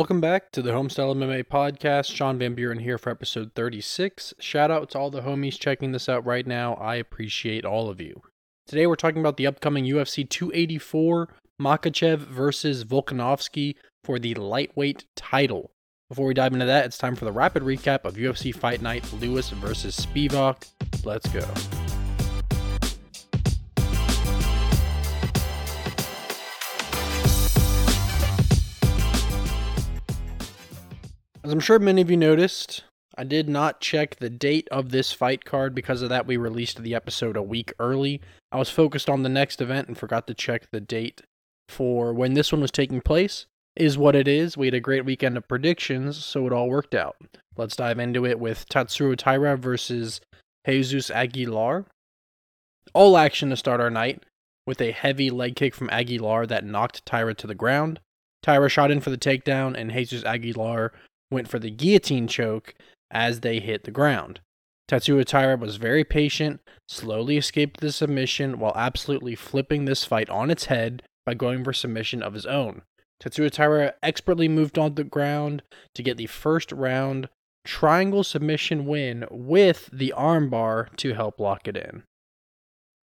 Welcome 0.00 0.22
back 0.22 0.50
to 0.52 0.62
the 0.62 0.70
Homestyle 0.70 1.14
MMA 1.14 1.44
podcast. 1.44 2.10
Sean 2.16 2.38
Van 2.38 2.54
Buren 2.54 2.78
here 2.78 2.96
for 2.96 3.10
episode 3.10 3.52
36. 3.54 4.32
Shout 4.38 4.70
out 4.70 4.88
to 4.88 4.98
all 4.98 5.10
the 5.10 5.20
homies 5.20 5.58
checking 5.58 5.92
this 5.92 6.08
out 6.08 6.24
right 6.24 6.46
now. 6.46 6.72
I 6.76 6.94
appreciate 6.94 7.66
all 7.66 7.90
of 7.90 8.00
you. 8.00 8.22
Today 8.66 8.86
we're 8.86 8.96
talking 8.96 9.20
about 9.20 9.36
the 9.36 9.46
upcoming 9.46 9.84
UFC 9.84 10.26
284 10.26 11.28
Makhachev 11.60 12.20
versus 12.20 12.82
Volkanovski 12.84 13.74
for 14.02 14.18
the 14.18 14.34
lightweight 14.36 15.04
title. 15.16 15.70
Before 16.08 16.24
we 16.24 16.32
dive 16.32 16.54
into 16.54 16.64
that, 16.64 16.86
it's 16.86 16.96
time 16.96 17.14
for 17.14 17.26
the 17.26 17.32
rapid 17.32 17.62
recap 17.62 18.06
of 18.06 18.14
UFC 18.14 18.54
Fight 18.54 18.80
Night 18.80 19.04
Lewis 19.20 19.50
versus 19.50 19.94
Spivak. 20.00 20.66
Let's 21.04 21.28
go. 21.28 21.46
As 31.50 31.54
I'm 31.54 31.58
sure 31.58 31.80
many 31.80 32.00
of 32.00 32.08
you 32.08 32.16
noticed, 32.16 32.84
I 33.18 33.24
did 33.24 33.48
not 33.48 33.80
check 33.80 34.14
the 34.14 34.30
date 34.30 34.68
of 34.70 34.90
this 34.90 35.12
fight 35.12 35.44
card 35.44 35.74
because 35.74 36.00
of 36.00 36.08
that 36.08 36.24
we 36.24 36.36
released 36.36 36.80
the 36.80 36.94
episode 36.94 37.36
a 37.36 37.42
week 37.42 37.72
early. 37.80 38.20
I 38.52 38.58
was 38.58 38.70
focused 38.70 39.10
on 39.10 39.24
the 39.24 39.28
next 39.28 39.60
event 39.60 39.88
and 39.88 39.98
forgot 39.98 40.28
to 40.28 40.34
check 40.34 40.70
the 40.70 40.80
date 40.80 41.22
for 41.68 42.14
when 42.14 42.34
this 42.34 42.52
one 42.52 42.60
was 42.60 42.70
taking 42.70 43.00
place. 43.00 43.46
Is 43.74 43.98
what 43.98 44.14
it 44.14 44.28
is. 44.28 44.56
We 44.56 44.68
had 44.68 44.74
a 44.74 44.80
great 44.80 45.04
weekend 45.04 45.36
of 45.36 45.48
predictions, 45.48 46.24
so 46.24 46.46
it 46.46 46.52
all 46.52 46.68
worked 46.68 46.94
out. 46.94 47.16
Let's 47.56 47.74
dive 47.74 47.98
into 47.98 48.24
it 48.24 48.38
with 48.38 48.68
Tatsuro 48.68 49.16
Taira 49.16 49.56
versus 49.56 50.20
Jesus 50.64 51.10
Aguilar. 51.10 51.84
All 52.94 53.18
action 53.18 53.50
to 53.50 53.56
start 53.56 53.80
our 53.80 53.90
night 53.90 54.22
with 54.68 54.80
a 54.80 54.92
heavy 54.92 55.30
leg 55.30 55.56
kick 55.56 55.74
from 55.74 55.90
Aguilar 55.90 56.46
that 56.46 56.64
knocked 56.64 57.04
Taira 57.04 57.34
to 57.34 57.48
the 57.48 57.56
ground. 57.56 57.98
Taira 58.40 58.68
shot 58.68 58.92
in 58.92 59.00
for 59.00 59.10
the 59.10 59.18
takedown, 59.18 59.76
and 59.76 59.90
Jesus 59.90 60.24
Aguilar 60.24 60.92
went 61.30 61.48
for 61.48 61.58
the 61.58 61.70
guillotine 61.70 62.28
choke 62.28 62.74
as 63.10 63.40
they 63.40 63.60
hit 63.60 63.84
the 63.84 63.90
ground. 63.90 64.40
Tatsuro 64.88 65.24
Taira 65.24 65.56
was 65.56 65.76
very 65.76 66.02
patient, 66.02 66.60
slowly 66.88 67.36
escaped 67.36 67.80
the 67.80 67.92
submission 67.92 68.58
while 68.58 68.72
absolutely 68.74 69.36
flipping 69.36 69.84
this 69.84 70.04
fight 70.04 70.28
on 70.28 70.50
its 70.50 70.64
head 70.64 71.02
by 71.24 71.34
going 71.34 71.62
for 71.62 71.72
submission 71.72 72.22
of 72.22 72.34
his 72.34 72.46
own. 72.46 72.82
Tatsuro 73.22 73.50
Taira 73.50 73.94
expertly 74.02 74.48
moved 74.48 74.78
on 74.78 74.94
the 74.94 75.04
ground 75.04 75.62
to 75.94 76.02
get 76.02 76.16
the 76.16 76.26
first 76.26 76.72
round 76.72 77.28
triangle 77.64 78.24
submission 78.24 78.86
win 78.86 79.26
with 79.30 79.90
the 79.92 80.12
armbar 80.16 80.94
to 80.96 81.14
help 81.14 81.38
lock 81.38 81.68
it 81.68 81.76
in. 81.76 82.02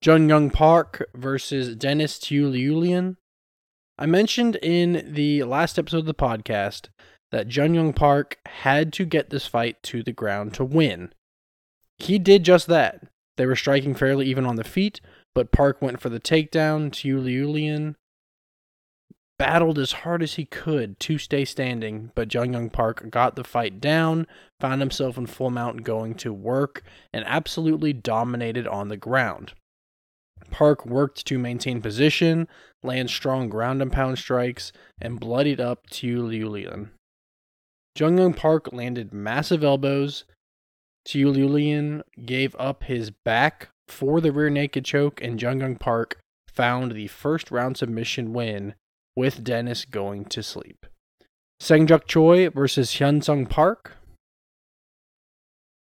Jun 0.02 0.28
Young 0.28 0.50
Park 0.50 1.08
versus 1.16 1.75
Dennis 1.75 2.20
Tiuliulin. 2.20 3.16
I 3.98 4.05
mentioned 4.05 4.58
in 4.61 5.11
the 5.14 5.44
last 5.44 5.80
episode 5.80 6.00
of 6.00 6.05
the 6.05 6.14
podcast 6.14 6.89
that 7.31 7.47
Jun 7.47 7.73
Young 7.73 7.94
Park 7.94 8.38
had 8.45 8.94
to 8.94 9.06
get 9.06 9.30
this 9.30 9.47
fight 9.47 9.81
to 9.83 10.03
the 10.03 10.11
ground 10.11 10.53
to 10.56 10.64
win. 10.64 11.14
He 11.97 12.20
did 12.20 12.44
just 12.44 12.67
that. 12.67 13.03
They 13.38 13.45
were 13.45 13.56
striking 13.56 13.95
fairly 13.95 14.28
even 14.28 14.45
on 14.45 14.56
the 14.56 14.64
feet, 14.64 15.02
but 15.36 15.52
Park 15.52 15.81
went 15.81 16.02
for 16.02 16.09
the 16.09 16.20
takedown. 16.20 16.92
Tiuliulin 16.92 17.95
battled 19.38 19.78
as 19.78 19.92
hard 19.92 20.23
as 20.23 20.33
he 20.33 20.45
could 20.45 21.00
to 21.00 21.17
stay 21.17 21.45
standing, 21.45 22.11
but 22.16 22.28
Jun 22.28 22.53
Young 22.53 22.70
Park 22.70 23.09
got 23.11 23.36
the 23.36 23.44
fight 23.44 23.80
down, 23.80 24.25
found 24.59 24.81
himself 24.81 25.17
in 25.17 25.28
full 25.28 25.52
mount 25.52 25.83
going 25.83 26.16
to 26.16 26.33
work, 26.33 26.81
and 27.14 27.23
absolutely 27.28 27.94
dominated 27.94 28.67
on 28.67 28.88
the 28.88 28.98
ground. 28.98 29.54
Park 30.49 30.86
worked 30.86 31.26
to 31.27 31.37
maintain 31.37 31.82
position, 31.82 32.48
land 32.82 33.10
strong 33.10 33.49
ground 33.49 33.82
and 33.82 33.92
pound 33.92 34.17
strikes, 34.17 34.71
and 34.99 35.20
bloodied 35.20 35.60
up 35.60 35.87
Tiuliulin. 35.87 36.89
Jun 37.97 38.15
Young 38.15 38.35
Park 38.35 38.71
landed 38.71 39.11
massive 39.11 39.63
elbows. 39.63 40.23
Tiuliulin 41.08 42.03
gave 42.23 42.55
up 42.59 42.83
his 42.83 43.09
back 43.09 43.69
for 43.87 44.21
the 44.21 44.31
rear 44.31 44.52
naked 44.52 44.85
choke, 44.85 45.19
and 45.19 45.39
Jun 45.39 45.61
Young 45.61 45.77
Park 45.77 46.19
found 46.47 46.91
the 46.91 47.07
first 47.07 47.49
round 47.49 47.75
submission 47.75 48.33
win 48.33 48.75
with 49.15 49.43
Dennis 49.43 49.83
going 49.83 50.25
to 50.25 50.43
sleep. 50.43 50.86
Seungjuk 51.59 52.05
Choi 52.05 52.52
versus 52.52 52.91
Hyun 52.91 53.23
Sung 53.23 53.47
Park. 53.47 53.97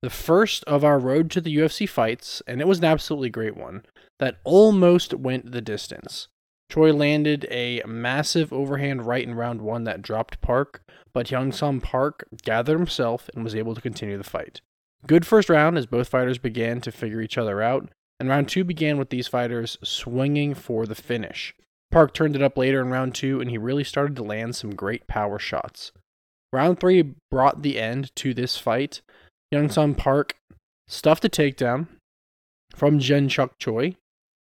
The 0.01 0.09
first 0.09 0.63
of 0.63 0.83
our 0.83 0.97
road 0.97 1.29
to 1.29 1.41
the 1.41 1.55
UFC 1.55 1.87
fights, 1.87 2.41
and 2.47 2.59
it 2.59 2.67
was 2.67 2.79
an 2.79 2.85
absolutely 2.85 3.29
great 3.29 3.55
one, 3.55 3.85
that 4.17 4.39
almost 4.43 5.13
went 5.13 5.51
the 5.51 5.61
distance. 5.61 6.27
Choi 6.69 6.93
landed 6.93 7.47
a 7.49 7.81
massive 7.87 8.53
overhand 8.53 9.07
right 9.07 9.23
in 9.23 9.33
round 9.33 9.61
one 9.61 9.85
that 9.85 10.03
dropped 10.03 10.39
Park, 10.39 10.83
but 11.13 11.27
Hyun 11.27 11.51
Sung 11.51 11.81
Park 11.81 12.27
gathered 12.43 12.77
himself 12.77 13.29
and 13.33 13.43
was 13.43 13.55
able 13.55 13.73
to 13.73 13.81
continue 13.81 14.17
the 14.17 14.23
fight. 14.23 14.61
Good 15.07 15.25
first 15.25 15.49
round 15.49 15.77
as 15.77 15.87
both 15.87 16.09
fighters 16.09 16.37
began 16.37 16.79
to 16.81 16.91
figure 16.91 17.21
each 17.21 17.37
other 17.37 17.61
out, 17.61 17.89
and 18.19 18.29
round 18.29 18.49
two 18.49 18.63
began 18.63 18.97
with 18.99 19.09
these 19.09 19.27
fighters 19.27 19.77
swinging 19.83 20.53
for 20.53 20.85
the 20.85 20.93
finish. 20.93 21.55
Park 21.89 22.13
turned 22.13 22.35
it 22.35 22.41
up 22.43 22.55
later 22.55 22.81
in 22.81 22.89
round 22.89 23.15
two, 23.15 23.41
and 23.41 23.49
he 23.49 23.57
really 23.57 23.83
started 23.83 24.15
to 24.17 24.23
land 24.23 24.55
some 24.55 24.75
great 24.75 25.07
power 25.07 25.39
shots. 25.39 25.91
Round 26.53 26.79
three 26.79 27.15
brought 27.31 27.63
the 27.63 27.79
end 27.79 28.15
to 28.17 28.33
this 28.33 28.57
fight. 28.57 29.01
Hyun 29.51 29.71
Sung 29.71 29.95
Park 29.95 30.35
stuffed 30.87 31.25
a 31.25 31.29
takedown 31.29 31.87
from 32.75 32.99
Jin 32.99 33.27
Chuk 33.27 33.57
Choi 33.57 33.95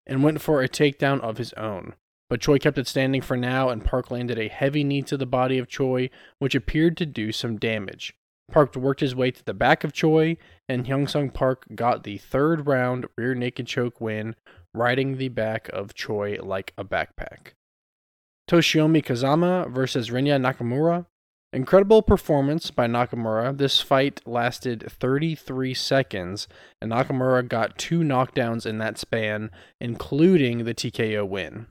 and 0.05 0.23
went 0.23 0.41
for 0.41 0.61
a 0.61 0.69
takedown 0.69 1.19
of 1.21 1.37
his 1.37 1.53
own. 1.53 1.93
But 2.31 2.39
Choi 2.39 2.59
kept 2.59 2.77
it 2.77 2.87
standing 2.87 3.19
for 3.19 3.35
now, 3.35 3.67
and 3.67 3.83
Park 3.83 4.09
landed 4.09 4.39
a 4.39 4.47
heavy 4.47 4.85
knee 4.85 5.01
to 5.01 5.17
the 5.17 5.25
body 5.25 5.57
of 5.57 5.67
Choi, 5.67 6.09
which 6.39 6.55
appeared 6.55 6.95
to 6.95 7.05
do 7.05 7.33
some 7.33 7.57
damage. 7.57 8.13
Park 8.49 8.73
worked 8.77 9.01
his 9.01 9.13
way 9.13 9.31
to 9.31 9.43
the 9.43 9.53
back 9.53 9.83
of 9.83 9.91
Choi, 9.91 10.37
and 10.69 10.85
Hyun 10.85 11.09
Sung 11.09 11.29
Park 11.29 11.65
got 11.75 12.05
the 12.05 12.17
third 12.17 12.67
round 12.67 13.05
rear 13.17 13.35
naked 13.35 13.67
choke 13.67 13.99
win, 13.99 14.37
riding 14.73 15.17
the 15.17 15.27
back 15.27 15.67
of 15.73 15.93
Choi 15.93 16.37
like 16.41 16.71
a 16.77 16.85
backpack. 16.85 17.51
Toshiomi 18.49 19.03
Kazama 19.03 19.69
versus 19.69 20.09
Rinya 20.09 20.39
Nakamura. 20.39 21.07
Incredible 21.51 22.01
performance 22.01 22.71
by 22.71 22.87
Nakamura. 22.87 23.57
This 23.57 23.81
fight 23.81 24.21
lasted 24.25 24.89
33 24.89 25.73
seconds, 25.73 26.47
and 26.81 26.93
Nakamura 26.93 27.45
got 27.45 27.77
two 27.77 27.99
knockdowns 27.99 28.65
in 28.65 28.77
that 28.77 28.97
span, 28.97 29.51
including 29.81 30.63
the 30.63 30.73
TKO 30.73 31.27
win. 31.27 31.67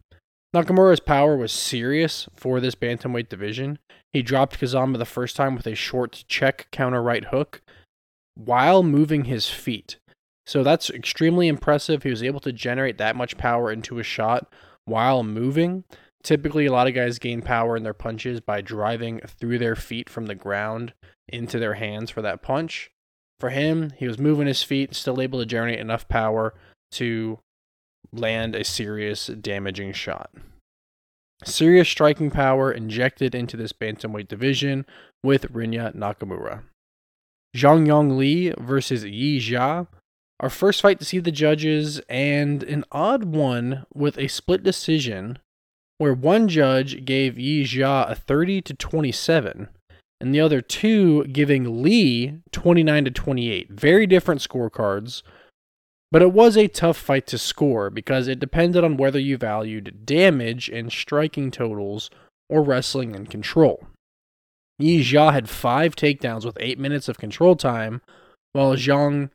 Nakamura's 0.55 1.01
power 1.01 1.37
was 1.37 1.53
serious 1.53 2.29
for 2.35 2.61
this 2.61 2.75
bantamweight 2.75 3.29
division. 3.29 3.79
He 4.13 4.23
dropped 4.23 4.59
Kazama 4.59 4.99
the 4.99 5.05
first 5.05 5.37
time 5.37 5.55
with 5.55 5.67
a 5.67 5.77
short 5.77 6.25
check 6.27 6.67
counter 6.73 7.03
right 7.03 7.27
hook 7.27 7.63
while 8.35 8.83
moving 8.83 9.25
his 9.25 9.49
feet. 9.49 9.99
So 10.47 10.65
that's 10.65 10.91
extremely 10.91 11.47
impressive. 11.47 12.03
He 12.03 12.11
was 12.11 12.23
able 12.23 12.41
to 12.41 12.53
generate 12.53 12.99
that 12.99 13.15
much 13.15 13.39
power 13.39 13.71
into 13.71 14.01
a 14.01 14.05
shot 14.05 14.53
while 14.85 15.23
moving. 15.23 15.85
Typically, 16.25 16.67
a 16.67 16.73
lot 16.73 16.89
of 16.89 16.95
guys 16.95 17.21
gain 17.21 17.41
power 17.41 17.77
in 17.77 17.85
their 17.85 17.95
punches 17.95 18.41
by 18.41 18.61
driving 18.61 19.21
through 19.21 19.59
their 19.59 19.77
feet 19.77 20.11
from 20.11 20.27
the 20.27 20.35
ground 20.35 20.93
into 21.29 21.61
their 21.61 21.75
hands 21.75 22.11
for 22.11 22.23
that 22.23 22.43
punch. 22.43 22.91
For 23.39 23.51
him, 23.51 23.93
he 23.97 24.09
was 24.09 24.19
moving 24.19 24.49
his 24.49 24.63
feet, 24.63 24.95
still 24.95 25.21
able 25.21 25.39
to 25.39 25.47
generate 25.47 25.79
enough 25.79 26.09
power 26.09 26.53
to 26.93 27.39
land 28.13 28.55
a 28.55 28.65
serious 28.65 29.27
damaging 29.27 29.93
shot. 29.93 30.31
Serious 31.45 31.89
striking 31.89 32.31
power 32.31 32.71
injected 32.71 33.35
into 33.35 33.57
this 33.57 33.73
bantamweight 33.73 34.29
division 34.29 34.85
with 35.23 35.53
Rinya 35.53 35.95
Nakamura. 35.95 36.63
Zhang 37.57 37.87
Yong 37.87 38.19
Li 38.19 38.53
versus 38.59 39.05
Yi 39.05 39.41
Jia 39.41 39.87
our 40.41 40.51
first 40.51 40.81
fight 40.81 40.99
to 40.99 41.05
see 41.05 41.19
the 41.19 41.31
judges, 41.31 42.01
and 42.09 42.63
an 42.63 42.85
odd 42.91 43.25
one 43.25 43.85
with 43.95 44.19
a 44.19 44.27
split 44.27 44.63
decision 44.63 45.39
where 45.99 46.15
one 46.15 46.49
judge 46.49 47.05
gave 47.05 47.39
Yi 47.39 47.65
Jia 47.65 48.11
a 48.11 48.15
30 48.15 48.63
to 48.63 48.75
27 48.75 49.69
and 50.23 50.35
the 50.35 50.41
other 50.41 50.63
two 50.63 51.25
giving 51.25 51.83
Li 51.83 52.41
29 52.53 53.05
to 53.05 53.11
28. 53.11 53.71
Very 53.71 54.07
different 54.07 54.41
scorecards, 54.41 55.23
but 56.11 56.23
it 56.23 56.33
was 56.33 56.57
a 56.57 56.69
tough 56.69 56.97
fight 56.97 57.27
to 57.29 57.39
score 57.39 57.91
because 57.91 58.27
it 58.27 58.41
depended 58.41 58.83
on 58.85 58.97
whether 58.97 59.19
you 59.19 59.37
valued 59.37 60.05
damage 60.05 60.69
and 60.69 60.91
striking 60.91 61.51
totals 61.51 62.11
or 62.49 62.63
wrestling 62.63 63.15
and 63.15 63.31
control. 63.31 63.87
Yi 64.79 65.03
Jia 65.03 65.33
had 65.33 65.49
five 65.49 65.95
takedowns 65.95 66.45
with 66.45 66.57
eight 66.59 66.79
minutes 66.79 67.09
of 67.09 67.19
control 67.19 67.55
time, 67.55 68.01
while 68.53 68.75
Zhang 68.75 69.31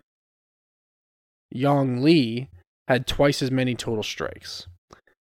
Yong 1.51 2.01
Li 2.01 2.49
had 2.87 3.07
twice 3.07 3.41
as 3.41 3.51
many 3.51 3.75
total 3.75 4.03
strikes. 4.03 4.67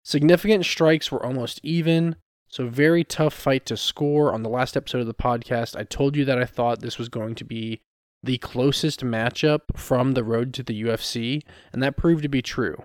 Significant 0.05 0.65
strikes 0.65 1.11
were 1.11 1.25
almost 1.25 1.59
even, 1.63 2.15
so 2.47 2.67
very 2.67 3.03
tough 3.03 3.33
fight 3.33 3.65
to 3.65 3.75
score. 3.75 4.31
On 4.31 4.43
the 4.43 4.49
last 4.49 4.77
episode 4.77 5.01
of 5.01 5.07
the 5.07 5.13
podcast, 5.13 5.75
I 5.75 5.83
told 5.83 6.15
you 6.15 6.23
that 6.25 6.37
I 6.37 6.45
thought 6.45 6.81
this 6.81 6.97
was 6.97 7.09
going 7.09 7.35
to 7.35 7.43
be 7.43 7.81
the 8.23 8.37
closest 8.37 9.01
matchup 9.01 9.61
from 9.75 10.13
the 10.13 10.23
road 10.23 10.53
to 10.53 10.63
the 10.63 10.83
UFC, 10.83 11.43
and 11.71 11.83
that 11.83 11.97
proved 11.97 12.23
to 12.23 12.29
be 12.29 12.41
true. 12.41 12.83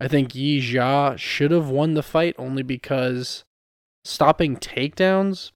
I 0.00 0.08
think 0.08 0.34
Yi 0.34 0.60
Jia 0.60 1.18
should 1.18 1.50
have 1.50 1.68
won 1.68 1.94
the 1.94 2.02
fight 2.02 2.34
only 2.38 2.62
because 2.62 3.44
stopping 4.04 4.56
takedowns 4.56 5.50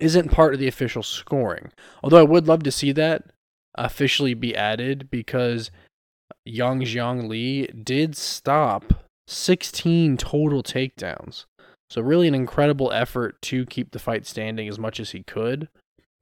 isn't 0.00 0.32
part 0.32 0.54
of 0.54 0.60
the 0.60 0.68
official 0.68 1.02
scoring. 1.02 1.70
Although 2.02 2.18
I 2.18 2.24
would 2.24 2.48
love 2.48 2.62
to 2.64 2.72
see 2.72 2.92
that 2.92 3.24
officially 3.76 4.34
be 4.34 4.56
added 4.56 5.10
because 5.10 5.70
Yang 6.44 6.80
Xiang 6.82 7.28
Li 7.28 7.66
did 7.66 8.16
stop 8.16 9.04
16 9.28 10.16
total 10.16 10.62
takedowns. 10.62 11.44
So, 11.90 12.00
really, 12.00 12.26
an 12.26 12.34
incredible 12.34 12.90
effort 12.90 13.40
to 13.42 13.66
keep 13.66 13.90
the 13.90 13.98
fight 13.98 14.26
standing 14.26 14.66
as 14.66 14.78
much 14.78 14.98
as 14.98 15.10
he 15.10 15.22
could. 15.22 15.68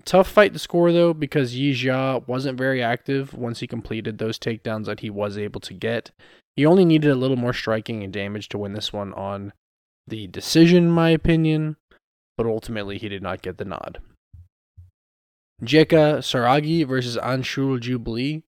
Tough 0.05 0.29
fight 0.29 0.52
to 0.52 0.58
score, 0.58 0.93
though, 0.93 1.12
because 1.12 1.55
Yi 1.55 1.75
Jia 1.75 2.26
wasn't 2.26 2.58
very 2.58 2.82
active 2.82 3.35
once 3.35 3.61
he 3.61 3.67
completed 3.67 4.19
those 4.19 4.38
takedowns 4.38 4.87
that 4.87 5.00
he 5.00 5.11
was 5.11 5.37
able 5.37 5.61
to 5.61 5.75
get. 5.75 6.11
He 6.56 6.67
only 6.67 6.85
needed 6.85 7.11
a 7.11 7.17
little 7.17 7.37
more 7.37 7.52
striking 7.52 8.02
and 8.02 8.12
damage 8.12 8.49
to 8.50 8.58
win 8.58 8.73
this 8.73 8.93
one 8.93 9.12
on 9.14 9.52
the 10.06 10.26
decision, 10.26 10.85
in 10.85 10.91
my 10.91 11.11
opinion, 11.11 11.76
but 12.37 12.47
ultimately 12.47 12.99
he 12.99 13.08
did 13.08 13.23
not 13.23 13.43
get 13.43 13.58
the 13.58 13.64
nod. 13.64 13.99
Jeka 15.62 16.19
Saragih 16.19 16.87
versus 16.87 17.17
Anshul 17.19 17.79
Jubli. 17.79 18.43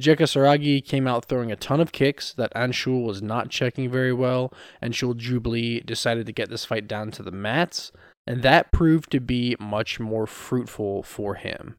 Jeka 0.00 0.22
Saragih 0.22 0.84
came 0.84 1.06
out 1.06 1.26
throwing 1.26 1.52
a 1.52 1.56
ton 1.56 1.80
of 1.80 1.92
kicks 1.92 2.32
that 2.34 2.54
Anshul 2.54 3.04
was 3.04 3.20
not 3.20 3.50
checking 3.50 3.90
very 3.90 4.12
well. 4.12 4.52
Anshul 4.82 5.14
Jubli 5.14 5.84
decided 5.84 6.24
to 6.26 6.32
get 6.32 6.48
this 6.50 6.64
fight 6.64 6.88
down 6.88 7.10
to 7.12 7.22
the 7.22 7.30
mats, 7.30 7.92
and 8.28 8.42
that 8.42 8.70
proved 8.70 9.10
to 9.10 9.20
be 9.20 9.56
much 9.58 9.98
more 9.98 10.26
fruitful 10.26 11.02
for 11.02 11.36
him. 11.36 11.76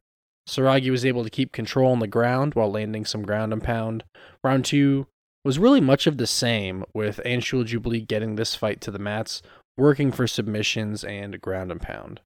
Saragih 0.48 0.90
was 0.90 1.06
able 1.06 1.22
to 1.22 1.30
keep 1.30 1.52
control 1.52 1.92
on 1.92 2.00
the 2.00 2.08
ground 2.08 2.54
while 2.54 2.72
landing 2.72 3.04
some 3.04 3.22
ground 3.22 3.52
and 3.52 3.62
pound. 3.62 4.02
Round 4.42 4.64
two 4.64 5.06
was 5.44 5.60
really 5.60 5.80
much 5.80 6.08
of 6.08 6.18
the 6.18 6.26
same, 6.26 6.84
with 6.92 7.20
Anshul 7.24 7.64
Jubli 7.64 8.06
getting 8.06 8.34
this 8.34 8.56
fight 8.56 8.80
to 8.80 8.90
the 8.90 8.98
mats, 8.98 9.42
working 9.78 10.10
for 10.10 10.26
submissions 10.26 11.04
and 11.04 11.40
ground 11.40 11.70
and 11.70 11.80
pound. 11.80 12.20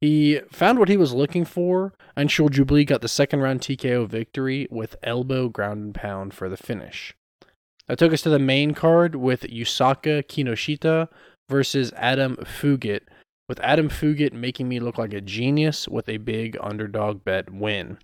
He 0.00 0.40
found 0.52 0.78
what 0.78 0.88
he 0.88 0.96
was 0.96 1.12
looking 1.12 1.44
for, 1.44 1.92
Anshul 2.16 2.50
Jubli 2.50 2.86
got 2.86 3.00
the 3.00 3.08
second 3.08 3.40
round 3.40 3.62
TKO 3.62 4.06
victory 4.06 4.68
with 4.70 4.94
elbow 5.02 5.48
ground 5.48 5.82
and 5.82 5.94
pound 5.94 6.34
for 6.34 6.48
the 6.48 6.56
finish. 6.56 7.16
That 7.88 7.98
took 7.98 8.12
us 8.12 8.22
to 8.22 8.30
the 8.30 8.38
main 8.38 8.74
card 8.74 9.16
with 9.16 9.42
Yusaku 9.42 10.22
Kinoshita 10.22 11.08
versus 11.50 11.92
Adam 11.96 12.36
Fugitt, 12.36 13.02
with 13.50 13.58
Adam 13.64 13.88
Fugitt 13.88 14.32
making 14.32 14.68
me 14.68 14.78
look 14.78 14.96
like 14.96 15.12
a 15.12 15.20
genius 15.20 15.88
with 15.88 16.08
a 16.08 16.18
big 16.18 16.56
underdog 16.60 17.24
bet 17.24 17.52
win. 17.52 17.98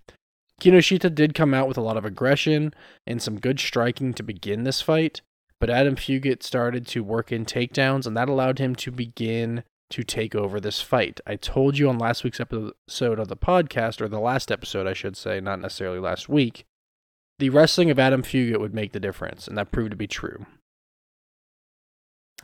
Kinoshita 0.60 1.14
did 1.14 1.37
come 1.37 1.54
out 1.54 1.69
with 1.69 1.78
a 1.78 1.82
lot 1.82 1.96
of 1.96 2.04
aggression 2.04 2.75
and 3.06 3.22
some 3.22 3.38
good 3.38 3.60
striking 3.60 4.12
to 4.14 4.25
begin 4.25 4.64
this 4.64 4.82
fight, 4.82 5.20
but 5.60 5.70
Adam 5.70 5.94
Fugitt 5.94 6.43
started 6.43 6.84
to 6.88 7.04
work 7.04 7.31
in 7.31 7.44
takedowns, 7.44 8.08
and 8.08 8.16
that 8.16 8.28
allowed 8.28 8.58
him 8.58 8.75
to 8.75 8.90
begin 8.90 9.62
to 9.90 10.02
take 10.02 10.34
over 10.34 10.58
this 10.58 10.82
fight. 10.82 11.20
I 11.28 11.37
told 11.37 11.78
you 11.78 11.88
on 11.88 11.96
last 11.96 12.25
week's 12.25 12.40
episode 12.40 13.20
of 13.20 13.28
the 13.28 13.37
podcast, 13.37 14.00
or 14.00 14.08
the 14.08 14.19
last 14.19 14.50
episode, 14.50 14.88
I 14.88 14.94
should 14.94 15.16
say, 15.16 15.40
not 15.40 15.60
necessarily 15.60 16.00
last 16.00 16.28
week, 16.28 16.64
the 17.38 17.50
wrestling 17.50 17.88
of 17.88 18.00
Adam 18.00 18.25
Fugitt 18.25 18.58
would 18.58 18.75
make 18.75 18.90
the 18.90 18.99
difference, 18.99 19.46
and 19.46 19.56
that 19.56 19.70
proved 19.70 19.92
to 19.92 19.96
be 19.96 20.08
true. 20.08 20.44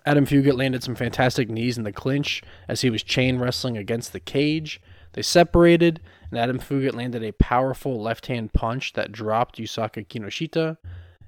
Adam 0.04 0.26
Fugitt 0.26 0.56
landed 0.56 0.82
some 0.82 0.94
fantastic 0.94 1.48
knees 1.48 1.78
in 1.78 1.84
the 1.84 1.92
clinch 1.92 2.42
as 2.68 2.80
he 2.80 2.90
was 2.90 3.02
chain 3.02 3.38
wrestling 3.38 3.76
against 3.76 4.12
the 4.12 4.20
cage. 4.20 4.80
They 5.12 5.22
separated, 5.22 6.00
and 6.30 6.38
Adam 6.38 6.58
Fugitt 6.58 6.94
landed 6.94 7.22
a 7.22 7.32
powerful 7.32 8.00
left 8.00 8.26
hand 8.26 8.52
punch 8.52 8.94
that 8.94 9.12
dropped 9.12 9.58
Yusaku 9.58 10.06
Kinoshita. 10.06 10.78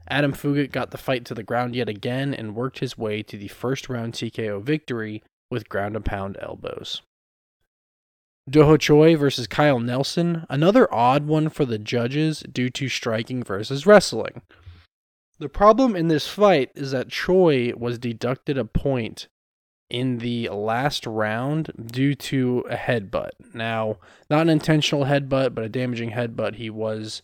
Adam 0.08 0.32
Fugitt 0.32 0.72
got 0.72 0.90
the 0.90 0.98
fight 0.98 1.24
to 1.26 1.34
the 1.34 1.42
ground 1.42 1.74
yet 1.74 1.88
again 1.88 2.34
and 2.34 2.54
worked 2.54 2.80
his 2.80 2.98
way 2.98 3.22
to 3.22 3.36
the 3.36 3.48
first 3.48 3.88
round 3.88 4.12
TKO 4.14 4.62
victory 4.62 5.22
with 5.50 5.68
ground 5.68 5.96
and 5.96 6.04
pound 6.04 6.36
elbows. 6.40 7.02
Doo 8.48 8.64
Ho 8.64 8.76
Choi 8.76 9.16
versus 9.16 9.46
Kyle 9.46 9.80
Nelson, 9.80 10.44
another 10.50 10.92
odd 10.92 11.26
one 11.26 11.48
for 11.48 11.64
the 11.64 11.78
judges 11.78 12.40
due 12.40 12.68
to 12.70 12.88
striking 12.90 13.42
versus 13.42 13.86
wrestling. 13.86 14.42
The 15.38 15.48
problem 15.48 15.96
in 15.96 16.08
this 16.08 16.28
fight 16.28 16.70
is 16.74 16.92
that 16.92 17.08
Choi 17.08 17.72
was 17.76 17.98
deducted 17.98 18.56
a 18.56 18.64
point 18.64 19.28
in 19.90 20.18
the 20.18 20.48
last 20.48 21.06
round 21.06 21.72
due 21.86 22.14
to 22.14 22.64
a 22.70 22.76
headbutt. 22.76 23.30
Now, 23.52 23.98
not 24.30 24.42
an 24.42 24.48
intentional 24.48 25.04
headbutt, 25.04 25.54
but 25.54 25.64
a 25.64 25.68
damaging 25.68 26.12
headbutt. 26.12 26.54
He 26.54 26.70
was 26.70 27.22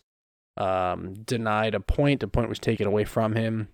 um, 0.57 1.13
denied 1.13 1.73
a 1.73 1.79
point. 1.79 2.23
A 2.23 2.27
point 2.27 2.49
was 2.49 2.59
taken 2.59 2.85
away 2.85 3.05
from 3.05 3.35
him. 3.35 3.69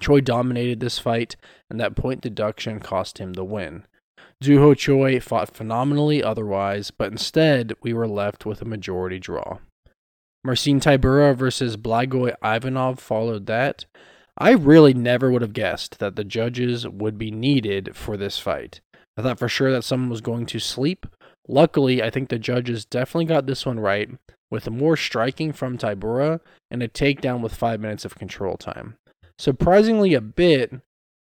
Choi 0.00 0.20
dominated 0.20 0.80
this 0.80 0.98
fight, 0.98 1.36
and 1.70 1.78
that 1.78 1.96
point 1.96 2.20
deduction 2.20 2.80
cost 2.80 3.18
him 3.18 3.34
the 3.34 3.44
win. 3.44 3.86
Doo 4.40 4.58
Ho 4.58 4.74
Choi 4.74 5.20
fought 5.20 5.54
phenomenally 5.54 6.22
otherwise, 6.22 6.90
but 6.90 7.12
instead 7.12 7.74
we 7.82 7.92
were 7.92 8.08
left 8.08 8.44
with 8.44 8.60
a 8.60 8.66
majority 8.66 9.18
draw. 9.18 9.58
Marcin 10.44 10.78
Tybura 10.78 11.34
versus 11.34 11.78
Blagoy 11.78 12.34
Ivanov 12.44 13.00
followed 13.00 13.46
that. 13.46 13.86
I 14.36 14.50
really 14.50 14.92
never 14.92 15.30
would 15.30 15.40
have 15.40 15.54
guessed 15.54 16.00
that 16.00 16.16
the 16.16 16.24
judges 16.24 16.86
would 16.86 17.16
be 17.16 17.30
needed 17.30 17.96
for 17.96 18.18
this 18.18 18.38
fight. 18.38 18.82
I 19.16 19.22
thought 19.22 19.38
for 19.38 19.48
sure 19.48 19.72
that 19.72 19.84
someone 19.84 20.10
was 20.10 20.20
going 20.20 20.44
to 20.46 20.58
sleep. 20.58 21.06
Luckily, 21.48 22.02
I 22.02 22.10
think 22.10 22.28
the 22.28 22.38
judges 22.38 22.84
definitely 22.84 23.26
got 23.26 23.46
this 23.46 23.64
one 23.64 23.80
right, 23.80 24.10
with 24.50 24.68
more 24.68 24.96
striking 24.98 25.52
from 25.52 25.78
Tybura 25.78 26.40
and 26.70 26.82
a 26.82 26.88
takedown 26.88 27.40
with 27.40 27.54
five 27.54 27.80
minutes 27.80 28.04
of 28.04 28.16
control 28.16 28.56
time. 28.56 28.96
Surprisingly, 29.38 30.12
a 30.12 30.20
bit, 30.20 30.74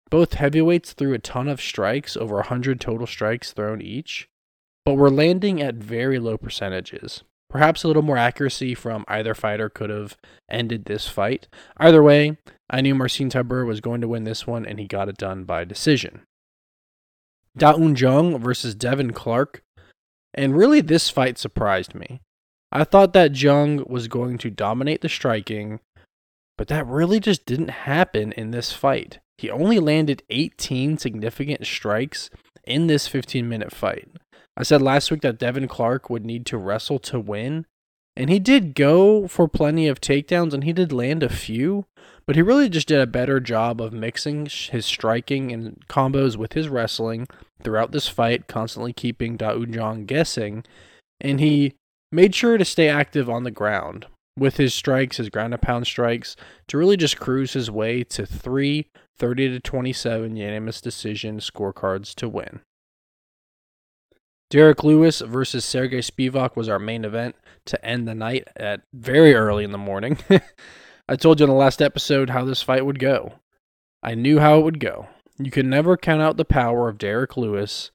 both 0.09 0.35
heavyweights 0.35 0.93
threw 0.93 1.13
a 1.13 1.19
ton 1.19 1.47
of 1.47 1.61
strikes, 1.61 2.15
over 2.15 2.35
100 2.35 2.79
total 2.79 3.05
strikes 3.05 3.51
thrown 3.51 3.81
each, 3.81 4.29
but 4.85 4.95
were 4.95 5.11
landing 5.11 5.61
at 5.61 5.75
very 5.75 6.19
low 6.19 6.37
percentages. 6.37 7.23
Perhaps 7.49 7.83
a 7.83 7.87
little 7.87 8.03
more 8.03 8.17
accuracy 8.17 8.75
from 8.75 9.05
either 9.07 9.33
fighter 9.33 9.69
could 9.69 9.89
have 9.89 10.15
ended 10.49 10.85
this 10.85 11.07
fight. 11.07 11.47
Either 11.77 12.03
way, 12.03 12.37
I 12.69 12.81
knew 12.81 12.93
Marcin 12.93 13.29
Tybura 13.29 13.65
was 13.65 13.81
going 13.81 14.01
to 14.01 14.07
win 14.07 14.23
this 14.23 14.45
one, 14.45 14.65
and 14.65 14.79
he 14.79 14.85
got 14.85 15.09
it 15.09 15.17
done 15.17 15.45
by 15.45 15.65
decision. 15.65 16.21
Da 17.57 17.73
Un 17.73 17.95
Jung 17.95 18.37
versus 18.39 18.75
Devin 18.75 19.13
Clark. 19.13 19.63
And 20.33 20.55
really, 20.55 20.81
this 20.81 21.09
fight 21.09 21.39
surprised 21.39 21.95
me. 21.95 22.21
I 22.71 22.83
thought 22.83 23.13
that 23.13 23.35
Jung 23.35 23.83
was 23.87 24.07
going 24.07 24.37
to 24.39 24.51
dominate 24.51 25.01
the 25.01 25.09
striking, 25.09 25.79
but 26.55 26.67
that 26.67 26.85
really 26.85 27.19
just 27.19 27.47
didn't 27.47 27.69
happen 27.69 28.31
in 28.33 28.51
this 28.51 28.71
fight. 28.71 29.19
He 29.39 29.49
only 29.49 29.79
landed 29.79 30.21
18 30.29 30.99
significant 30.99 31.65
strikes 31.65 32.29
in 32.65 32.85
this 32.85 33.07
15 33.07 33.49
minute 33.49 33.71
fight. 33.71 34.09
I 34.59 34.63
said 34.63 34.81
last 34.81 35.09
week 35.09 35.21
that 35.21 35.39
Devin 35.39 35.69
Clark 35.69 36.09
would 36.09 36.25
need 36.25 36.45
to 36.47 36.57
wrestle 36.57 36.99
to 36.99 37.17
win, 37.17 37.65
and 38.17 38.29
he 38.29 38.39
did 38.39 38.75
go 38.75 39.25
for 39.25 39.47
plenty 39.47 39.87
of 39.87 40.01
takedowns 40.01 40.53
and 40.53 40.65
he 40.65 40.73
did 40.73 40.91
land 40.91 41.23
a 41.23 41.29
few, 41.29 41.85
but 42.27 42.35
he 42.35 42.41
really 42.41 42.67
just 42.67 42.89
did 42.89 42.99
a 42.99 43.07
better 43.07 43.39
job 43.39 43.79
of 43.79 43.93
mixing 43.93 44.47
his 44.47 44.85
striking 44.85 45.53
and 45.53 45.87
combos 45.87 46.35
with 46.35 46.53
his 46.53 46.67
wrestling 46.67 47.25
throughout 47.63 47.93
this 47.93 48.09
fight, 48.09 48.47
constantly 48.47 48.91
keeping 48.91 49.37
Da 49.37 49.51
Un 49.51 49.71
Jung 49.71 50.05
guessing, 50.05 50.65
and 51.21 51.39
he 51.39 51.75
made 52.11 52.35
sure 52.35 52.57
to 52.57 52.65
stay 52.65 52.89
active 52.89 53.29
on 53.29 53.45
the 53.45 53.51
ground 53.51 54.07
with 54.37 54.57
his 54.57 54.73
strikes, 54.73 55.17
his 55.17 55.29
ground 55.29 55.53
and 55.53 55.61
pound 55.61 55.87
strikes, 55.87 56.35
to 56.67 56.77
really 56.77 56.97
just 56.97 57.17
cruise 57.17 57.53
his 57.53 57.71
way 57.71 58.03
to 58.03 58.25
three 58.25 58.89
30 59.17 59.49
to 59.49 59.59
27 59.61 60.35
unanimous 60.35 60.81
decision 60.81 61.39
scorecards 61.39 62.13
to 62.15 62.27
win. 62.27 62.59
Derrick 64.49 64.83
Lewis 64.83 65.21
versus 65.21 65.63
Sergey 65.63 65.99
Spivak 65.99 66.55
was 66.55 66.67
our 66.67 66.79
main 66.79 67.05
event 67.05 67.35
to 67.65 67.83
end 67.85 68.07
the 68.07 68.15
night 68.15 68.47
at 68.55 68.81
very 68.93 69.35
early 69.35 69.63
in 69.63 69.71
the 69.71 69.77
morning. 69.77 70.17
I 71.09 71.15
told 71.15 71.39
you 71.39 71.43
in 71.43 71.49
the 71.49 71.55
last 71.55 71.81
episode 71.81 72.31
how 72.31 72.45
this 72.45 72.63
fight 72.63 72.85
would 72.85 72.99
go. 72.99 73.33
I 74.01 74.15
knew 74.15 74.39
how 74.39 74.59
it 74.59 74.63
would 74.63 74.79
go. 74.79 75.07
You 75.37 75.51
could 75.51 75.65
never 75.65 75.97
count 75.97 76.21
out 76.21 76.37
the 76.37 76.45
power 76.45 76.89
of 76.89 76.97
Derrick 76.97 77.37
Lewis, 77.37 77.91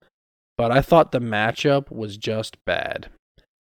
but 0.56 0.70
I 0.70 0.80
thought 0.80 1.12
the 1.12 1.20
matchup 1.20 1.90
was 1.90 2.16
just 2.16 2.64
bad. 2.64 3.08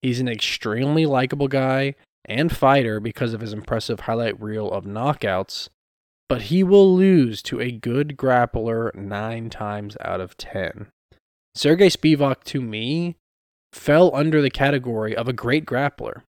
He's 0.01 0.21
an 0.21 0.29
extremely 0.29 1.05
likable 1.05 1.49
guy 1.49 1.95
and 2.25 2.55
fighter 2.55 2.99
because 2.99 3.33
of 3.33 3.41
his 3.41 3.51
impressive 3.51 4.01
highlight 4.01 4.41
reel 4.41 4.71
of 4.71 4.85
knockouts, 4.85 5.67
but 6.29 6.43
he 6.43 6.63
will 6.63 6.95
lose 6.95 7.41
to 7.43 7.59
a 7.59 7.71
good 7.71 8.15
grappler 8.15 8.95
nine 8.95 9.49
times 9.49 9.97
out 10.01 10.21
of 10.21 10.37
ten. 10.37 10.87
Sergey 11.59 11.89
Spivak, 11.89 12.45
to 12.45 12.61
me, 12.61 13.17
fell 13.73 14.15
under 14.15 14.41
the 14.41 14.49
category 14.49 15.13
of 15.13 15.27
a 15.27 15.33
great 15.33 15.65
grappler, 15.65 16.21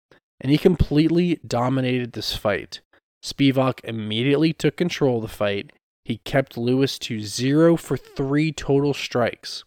and 0.41 0.51
he 0.51 0.57
completely 0.57 1.39
dominated 1.45 2.13
this 2.13 2.35
fight. 2.35 2.81
Spivak 3.23 3.79
immediately 3.83 4.53
took 4.53 4.75
control 4.75 5.17
of 5.17 5.21
the 5.21 5.27
fight. 5.27 5.71
He 6.03 6.17
kept 6.25 6.57
Lewis 6.57 6.97
to 6.97 7.21
zero 7.21 7.77
for 7.77 7.95
three 7.95 8.51
total 8.51 8.91
strikes, 8.95 9.63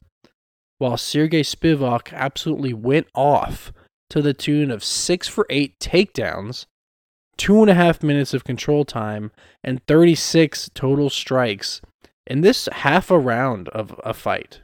while 0.79 0.97
Sergey 0.97 1.45
Spivak 1.45 2.13
absolutely 2.13 2.75
went 2.75 3.07
off 3.15 3.73
to 4.11 4.21
the 4.21 4.35
tune 4.35 4.69
of 4.69 4.83
six 4.83 5.29
for 5.29 5.47
eight 5.49 5.79
takedowns, 5.79 6.67
two 7.37 7.61
and 7.61 7.71
a 7.71 7.75
half 7.75 8.03
minutes 8.03 8.35
of 8.35 8.43
control 8.43 8.85
time, 8.85 9.31
and 9.63 9.87
36 9.87 10.71
total 10.75 11.09
strikes 11.09 11.81
in 12.27 12.41
this 12.41 12.69
half 12.73 13.13
a 13.13 13.19
round 13.21 13.69
of 13.69 13.95
a 14.03 14.13
fight. 14.13 14.62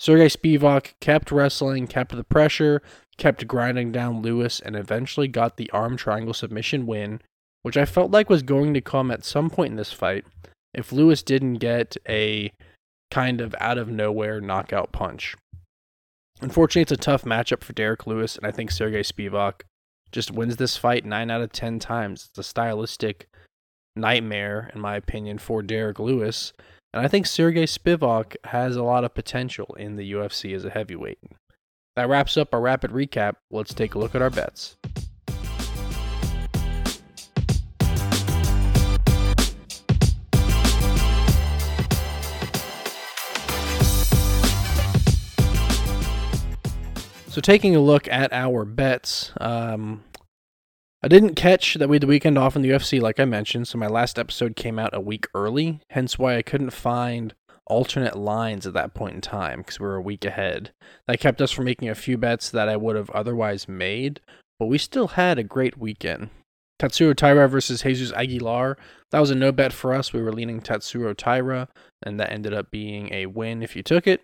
Sergey 0.00 0.26
Spivak 0.26 0.94
kept 1.00 1.32
wrestling, 1.32 1.86
kept 1.86 2.14
the 2.14 2.24
pressure, 2.24 2.82
kept 3.16 3.48
grinding 3.48 3.90
down 3.90 4.22
Lewis, 4.22 4.60
and 4.60 4.76
eventually 4.76 5.28
got 5.28 5.56
the 5.56 5.70
arm 5.70 5.96
triangle 5.96 6.34
submission 6.34 6.86
win, 6.86 7.20
which 7.62 7.76
I 7.76 7.84
felt 7.84 8.10
like 8.10 8.30
was 8.30 8.42
going 8.42 8.74
to 8.74 8.80
come 8.80 9.10
at 9.10 9.24
some 9.24 9.50
point 9.50 9.72
in 9.72 9.76
this 9.76 9.92
fight 9.92 10.24
if 10.72 10.92
Lewis 10.92 11.22
didn't 11.22 11.54
get 11.54 11.96
a 12.08 12.52
kind 13.10 13.40
of 13.40 13.54
out 13.58 13.78
of 13.78 13.88
nowhere 13.88 14.40
knockout 14.40 14.92
punch. 14.92 15.34
Unfortunately, 16.40 16.82
it's 16.82 16.92
a 16.92 16.96
tough 16.96 17.24
matchup 17.24 17.64
for 17.64 17.72
Derrick 17.72 18.06
Lewis, 18.06 18.36
and 18.36 18.46
I 18.46 18.52
think 18.52 18.70
Sergey 18.70 19.02
Spivak 19.02 19.62
just 20.12 20.30
wins 20.30 20.56
this 20.56 20.76
fight 20.76 21.04
9 21.04 21.30
out 21.30 21.40
of 21.40 21.52
10 21.52 21.80
times. 21.80 22.28
It's 22.30 22.38
a 22.38 22.42
stylistic 22.44 23.28
nightmare, 23.96 24.70
in 24.72 24.80
my 24.80 24.94
opinion, 24.96 25.38
for 25.38 25.62
Derrick 25.62 25.98
Lewis. 25.98 26.52
And 26.94 27.04
I 27.04 27.08
think 27.08 27.26
Sergey 27.26 27.64
Spivak 27.64 28.36
has 28.44 28.74
a 28.74 28.82
lot 28.82 29.04
of 29.04 29.14
potential 29.14 29.74
in 29.78 29.96
the 29.96 30.12
UFC 30.12 30.54
as 30.54 30.64
a 30.64 30.70
heavyweight. 30.70 31.18
That 31.96 32.08
wraps 32.08 32.36
up 32.38 32.54
our 32.54 32.60
rapid 32.60 32.92
recap. 32.92 33.34
Let's 33.50 33.74
take 33.74 33.94
a 33.94 33.98
look 33.98 34.14
at 34.14 34.22
our 34.22 34.30
bets. 34.30 34.76
So, 47.28 47.42
taking 47.42 47.76
a 47.76 47.80
look 47.80 48.08
at 48.08 48.32
our 48.32 48.64
bets, 48.64 49.32
um, 49.40 50.02
I 51.00 51.06
didn't 51.06 51.36
catch 51.36 51.74
that 51.74 51.88
we 51.88 51.94
had 51.94 52.02
the 52.02 52.08
weekend 52.08 52.38
off 52.38 52.56
in 52.56 52.62
the 52.62 52.70
UFC, 52.70 53.00
like 53.00 53.20
I 53.20 53.24
mentioned, 53.24 53.68
so 53.68 53.78
my 53.78 53.86
last 53.86 54.18
episode 54.18 54.56
came 54.56 54.80
out 54.80 54.94
a 54.94 55.00
week 55.00 55.28
early, 55.32 55.80
hence 55.90 56.18
why 56.18 56.36
I 56.36 56.42
couldn't 56.42 56.70
find 56.70 57.34
alternate 57.66 58.18
lines 58.18 58.66
at 58.66 58.72
that 58.72 58.94
point 58.94 59.14
in 59.14 59.20
time 59.20 59.60
because 59.60 59.78
we 59.78 59.86
were 59.86 59.94
a 59.94 60.02
week 60.02 60.24
ahead. 60.24 60.72
That 61.06 61.20
kept 61.20 61.40
us 61.40 61.52
from 61.52 61.66
making 61.66 61.88
a 61.88 61.94
few 61.94 62.18
bets 62.18 62.50
that 62.50 62.68
I 62.68 62.76
would 62.76 62.96
have 62.96 63.10
otherwise 63.10 63.68
made, 63.68 64.20
but 64.58 64.66
we 64.66 64.76
still 64.76 65.08
had 65.08 65.38
a 65.38 65.44
great 65.44 65.78
weekend. 65.78 66.30
Tatsuro 66.80 67.14
Taira 67.14 67.48
versus 67.48 67.82
Jesus 67.82 68.12
Aguilar. 68.12 68.76
That 69.12 69.20
was 69.20 69.30
a 69.30 69.36
no 69.36 69.52
bet 69.52 69.72
for 69.72 69.94
us. 69.94 70.12
We 70.12 70.22
were 70.22 70.32
leaning 70.32 70.60
Tatsuro 70.60 71.16
Taira, 71.16 71.68
and 72.02 72.18
that 72.18 72.32
ended 72.32 72.52
up 72.52 72.72
being 72.72 73.12
a 73.12 73.26
win 73.26 73.62
if 73.62 73.76
you 73.76 73.84
took 73.84 74.08
it. 74.08 74.22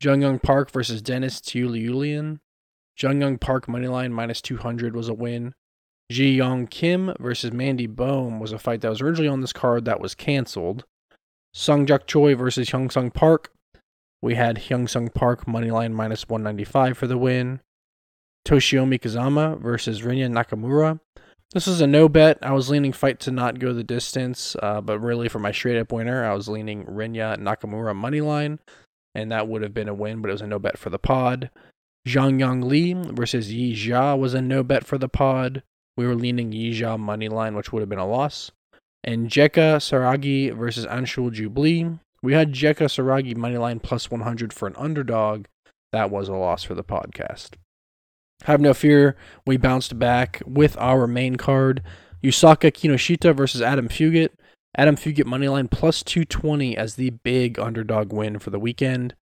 Jun 0.00 0.22
Young 0.22 0.38
Park 0.38 0.70
versus 0.70 1.02
Dennis 1.02 1.40
Tiuliulin. 1.40 2.38
Jun 2.96 3.20
Young 3.20 3.36
Park 3.36 3.66
moneyline 3.66 4.12
minus 4.12 4.40
200 4.40 4.96
was 4.96 5.08
a 5.08 5.14
win. 5.14 5.52
Ji 6.10 6.36
Yong 6.36 6.68
Kim 6.68 7.14
versus 7.18 7.52
Mandy 7.52 7.86
Bohm 7.86 8.38
was 8.38 8.52
a 8.52 8.58
fight 8.58 8.80
that 8.80 8.90
was 8.90 9.00
originally 9.00 9.28
on 9.28 9.40
this 9.40 9.52
card 9.52 9.84
that 9.84 10.00
was 10.00 10.14
canceled. 10.14 10.84
Sung 11.52 11.86
Juk 11.86 12.06
Choi 12.06 12.34
versus 12.34 12.70
Hyun 12.70 12.92
Sung 12.92 13.10
Park. 13.10 13.52
We 14.22 14.34
had 14.34 14.56
Hyun 14.56 14.88
Sung 14.88 15.08
Park 15.08 15.46
moneyline 15.46 15.92
minus 15.92 16.28
195 16.28 16.96
for 16.96 17.06
the 17.06 17.18
win. 17.18 17.60
Toshiomi 18.46 19.00
Kazama 19.00 19.60
versus 19.60 20.02
Rinya 20.02 20.30
Nakamura. 20.30 21.00
This 21.52 21.66
was 21.66 21.80
a 21.80 21.86
no 21.86 22.08
bet. 22.08 22.38
I 22.42 22.52
was 22.52 22.70
leaning 22.70 22.92
fight 22.92 23.20
to 23.20 23.30
not 23.30 23.58
go 23.58 23.72
the 23.72 23.84
distance, 23.84 24.56
uh, 24.62 24.80
but 24.80 25.00
really 25.00 25.28
for 25.28 25.38
my 25.38 25.52
straight 25.52 25.78
up 25.78 25.92
winner, 25.92 26.24
I 26.24 26.34
was 26.34 26.48
leaning 26.48 26.84
Rinya 26.84 27.36
Nakamura 27.36 27.94
moneyline, 27.94 28.58
and 29.14 29.32
that 29.32 29.48
would 29.48 29.62
have 29.62 29.74
been 29.74 29.88
a 29.88 29.94
win, 29.94 30.20
but 30.20 30.28
it 30.28 30.32
was 30.32 30.42
a 30.42 30.46
no 30.46 30.58
bet 30.58 30.78
for 30.78 30.90
the 30.90 30.98
pod. 30.98 31.50
Zhang 32.06 32.38
Yang 32.38 32.60
Li 32.62 32.92
versus 32.94 33.52
Yi 33.52 33.74
Jia 33.74 34.18
was 34.18 34.34
a 34.34 34.40
no 34.40 34.62
bet 34.62 34.84
for 34.84 34.98
the 34.98 35.08
pod. 35.08 35.62
We 35.96 36.06
were 36.06 36.14
leaning 36.14 36.52
Yi 36.52 36.78
Jia 36.80 36.98
money 36.98 37.28
line, 37.28 37.54
which 37.56 37.72
would 37.72 37.80
have 37.80 37.88
been 37.88 37.98
a 37.98 38.06
loss. 38.06 38.50
And 39.02 39.28
Jeka 39.28 39.78
Saragih 39.78 40.54
versus 40.56 40.86
Anshul 40.86 41.30
Jubli. 41.30 41.98
We 42.22 42.32
had 42.32 42.52
Jeka 42.52 42.86
Saragih 42.86 43.36
money 43.36 43.56
line 43.56 43.80
plus 43.80 44.10
100 44.10 44.52
for 44.52 44.66
an 44.66 44.74
underdog. 44.76 45.46
That 45.92 46.10
was 46.10 46.28
a 46.28 46.34
loss 46.34 46.64
for 46.64 46.74
the 46.74 46.84
podcast. 46.84 47.52
Have 48.44 48.60
no 48.60 48.74
fear, 48.74 49.16
we 49.46 49.56
bounced 49.56 49.98
back 49.98 50.42
with 50.44 50.76
our 50.78 51.06
main 51.06 51.36
card. 51.36 51.82
Yusaku 52.22 52.72
Kinoshita 52.72 53.34
versus 53.34 53.62
Adam 53.62 53.88
Fugitt. 53.88 54.30
Adam 54.76 54.96
Fugitt 54.96 55.24
moneyline 55.24 55.70
plus 55.70 56.02
220 56.02 56.76
as 56.76 56.96
the 56.96 57.10
big 57.10 57.58
underdog 57.58 58.12
win 58.12 58.38
for 58.38 58.50
the 58.50 58.58
weekend. 58.58 59.14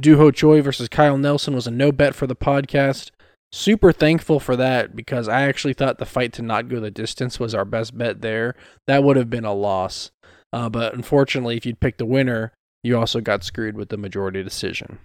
Doo 0.00 0.16
Ho 0.16 0.30
Choi 0.30 0.60
versus 0.60 0.88
Kyle 0.88 1.16
Nelson 1.16 1.54
was 1.54 1.66
a 1.66 1.70
no 1.70 1.92
bet 1.92 2.14
for 2.14 2.26
the 2.26 2.36
podcast. 2.36 3.10
Super 3.52 3.90
thankful 3.92 4.38
for 4.38 4.54
that 4.56 4.94
because 4.94 5.28
I 5.28 5.42
actually 5.42 5.72
thought 5.72 5.98
the 5.98 6.06
fight 6.06 6.32
to 6.34 6.42
not 6.42 6.68
go 6.68 6.78
the 6.78 6.90
distance 6.90 7.40
was 7.40 7.54
our 7.54 7.64
best 7.64 7.98
bet 7.98 8.20
there. 8.20 8.54
That 8.86 9.02
would 9.02 9.16
have 9.16 9.30
been 9.30 9.44
a 9.44 9.54
loss. 9.54 10.12
Uh, 10.52 10.68
but 10.68 10.94
unfortunately, 10.94 11.56
if 11.56 11.66
you'd 11.66 11.80
picked 11.80 11.98
the 11.98 12.06
winner, 12.06 12.52
you 12.82 12.96
also 12.96 13.20
got 13.20 13.44
screwed 13.44 13.76
with 13.76 13.88
the 13.88 13.96
majority 13.96 14.42
decision. 14.42 14.98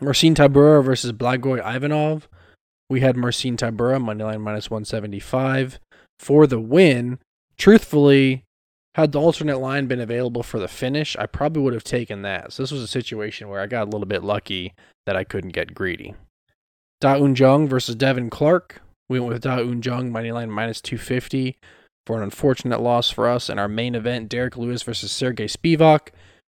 Marcin 0.00 0.34
Tybura 0.34 0.84
versus 0.84 1.12
Blagoy 1.12 1.60
Ivanov. 1.64 2.28
We 2.90 3.00
had 3.00 3.16
Marcin 3.16 3.56
Tybura, 3.56 4.02
moneyline 4.02 4.40
minus 4.40 4.70
175 4.70 5.78
for 6.18 6.46
the 6.46 6.60
win. 6.60 7.18
Truthfully, 7.56 8.44
had 8.94 9.12
the 9.12 9.20
alternate 9.20 9.58
line 9.58 9.86
been 9.86 10.00
available 10.00 10.42
for 10.42 10.58
the 10.58 10.68
finish, 10.68 11.16
I 11.16 11.26
probably 11.26 11.62
would 11.62 11.74
have 11.74 11.84
taken 11.84 12.22
that. 12.22 12.52
So 12.52 12.62
this 12.62 12.70
was 12.70 12.82
a 12.82 12.88
situation 12.88 13.48
where 13.48 13.60
I 13.60 13.66
got 13.66 13.84
a 13.84 13.90
little 13.90 14.06
bit 14.06 14.22
lucky 14.22 14.74
that 15.06 15.16
I 15.16 15.24
couldn't 15.24 15.50
get 15.52 15.74
greedy. 15.74 16.14
Da 17.00 17.14
Un 17.16 17.34
Jung 17.34 17.68
versus 17.68 17.94
Devin 17.94 18.30
Clark. 18.30 18.82
We 19.08 19.20
went 19.20 19.32
with 19.32 19.42
Da 19.42 19.58
Un 19.58 19.82
Jung, 19.82 20.10
money 20.10 20.32
line 20.32 20.50
minus 20.50 20.80
250 20.80 21.56
for 22.06 22.16
an 22.16 22.22
unfortunate 22.22 22.80
loss 22.80 23.10
for 23.10 23.28
us. 23.28 23.48
In 23.48 23.58
our 23.58 23.68
main 23.68 23.94
event, 23.94 24.28
Derrick 24.28 24.56
Lewis 24.56 24.82
versus 24.82 25.12
Sergey 25.12 25.46
Spivak. 25.46 26.08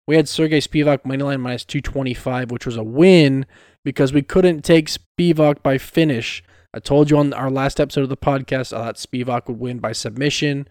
We 0.07 0.15
had 0.15 0.27
Sergey 0.27 0.59
Spivak 0.59 1.05
money 1.05 1.23
line 1.23 1.41
minus 1.41 1.65
225, 1.65 2.51
which 2.51 2.65
was 2.65 2.77
a 2.77 2.83
win 2.83 3.45
because 3.85 4.13
we 4.13 4.21
couldn't 4.21 4.63
take 4.63 4.89
Spivak 4.89 5.63
by 5.63 5.77
finish. 5.77 6.43
I 6.73 6.79
told 6.79 7.09
you 7.09 7.17
on 7.17 7.33
our 7.33 7.51
last 7.51 7.79
episode 7.79 8.01
of 8.01 8.09
the 8.09 8.17
podcast, 8.17 8.75
I 8.75 8.83
thought 8.83 8.95
Spivak 8.95 9.47
would 9.47 9.59
win 9.59 9.79
by 9.79 9.91
submission. 9.91 10.67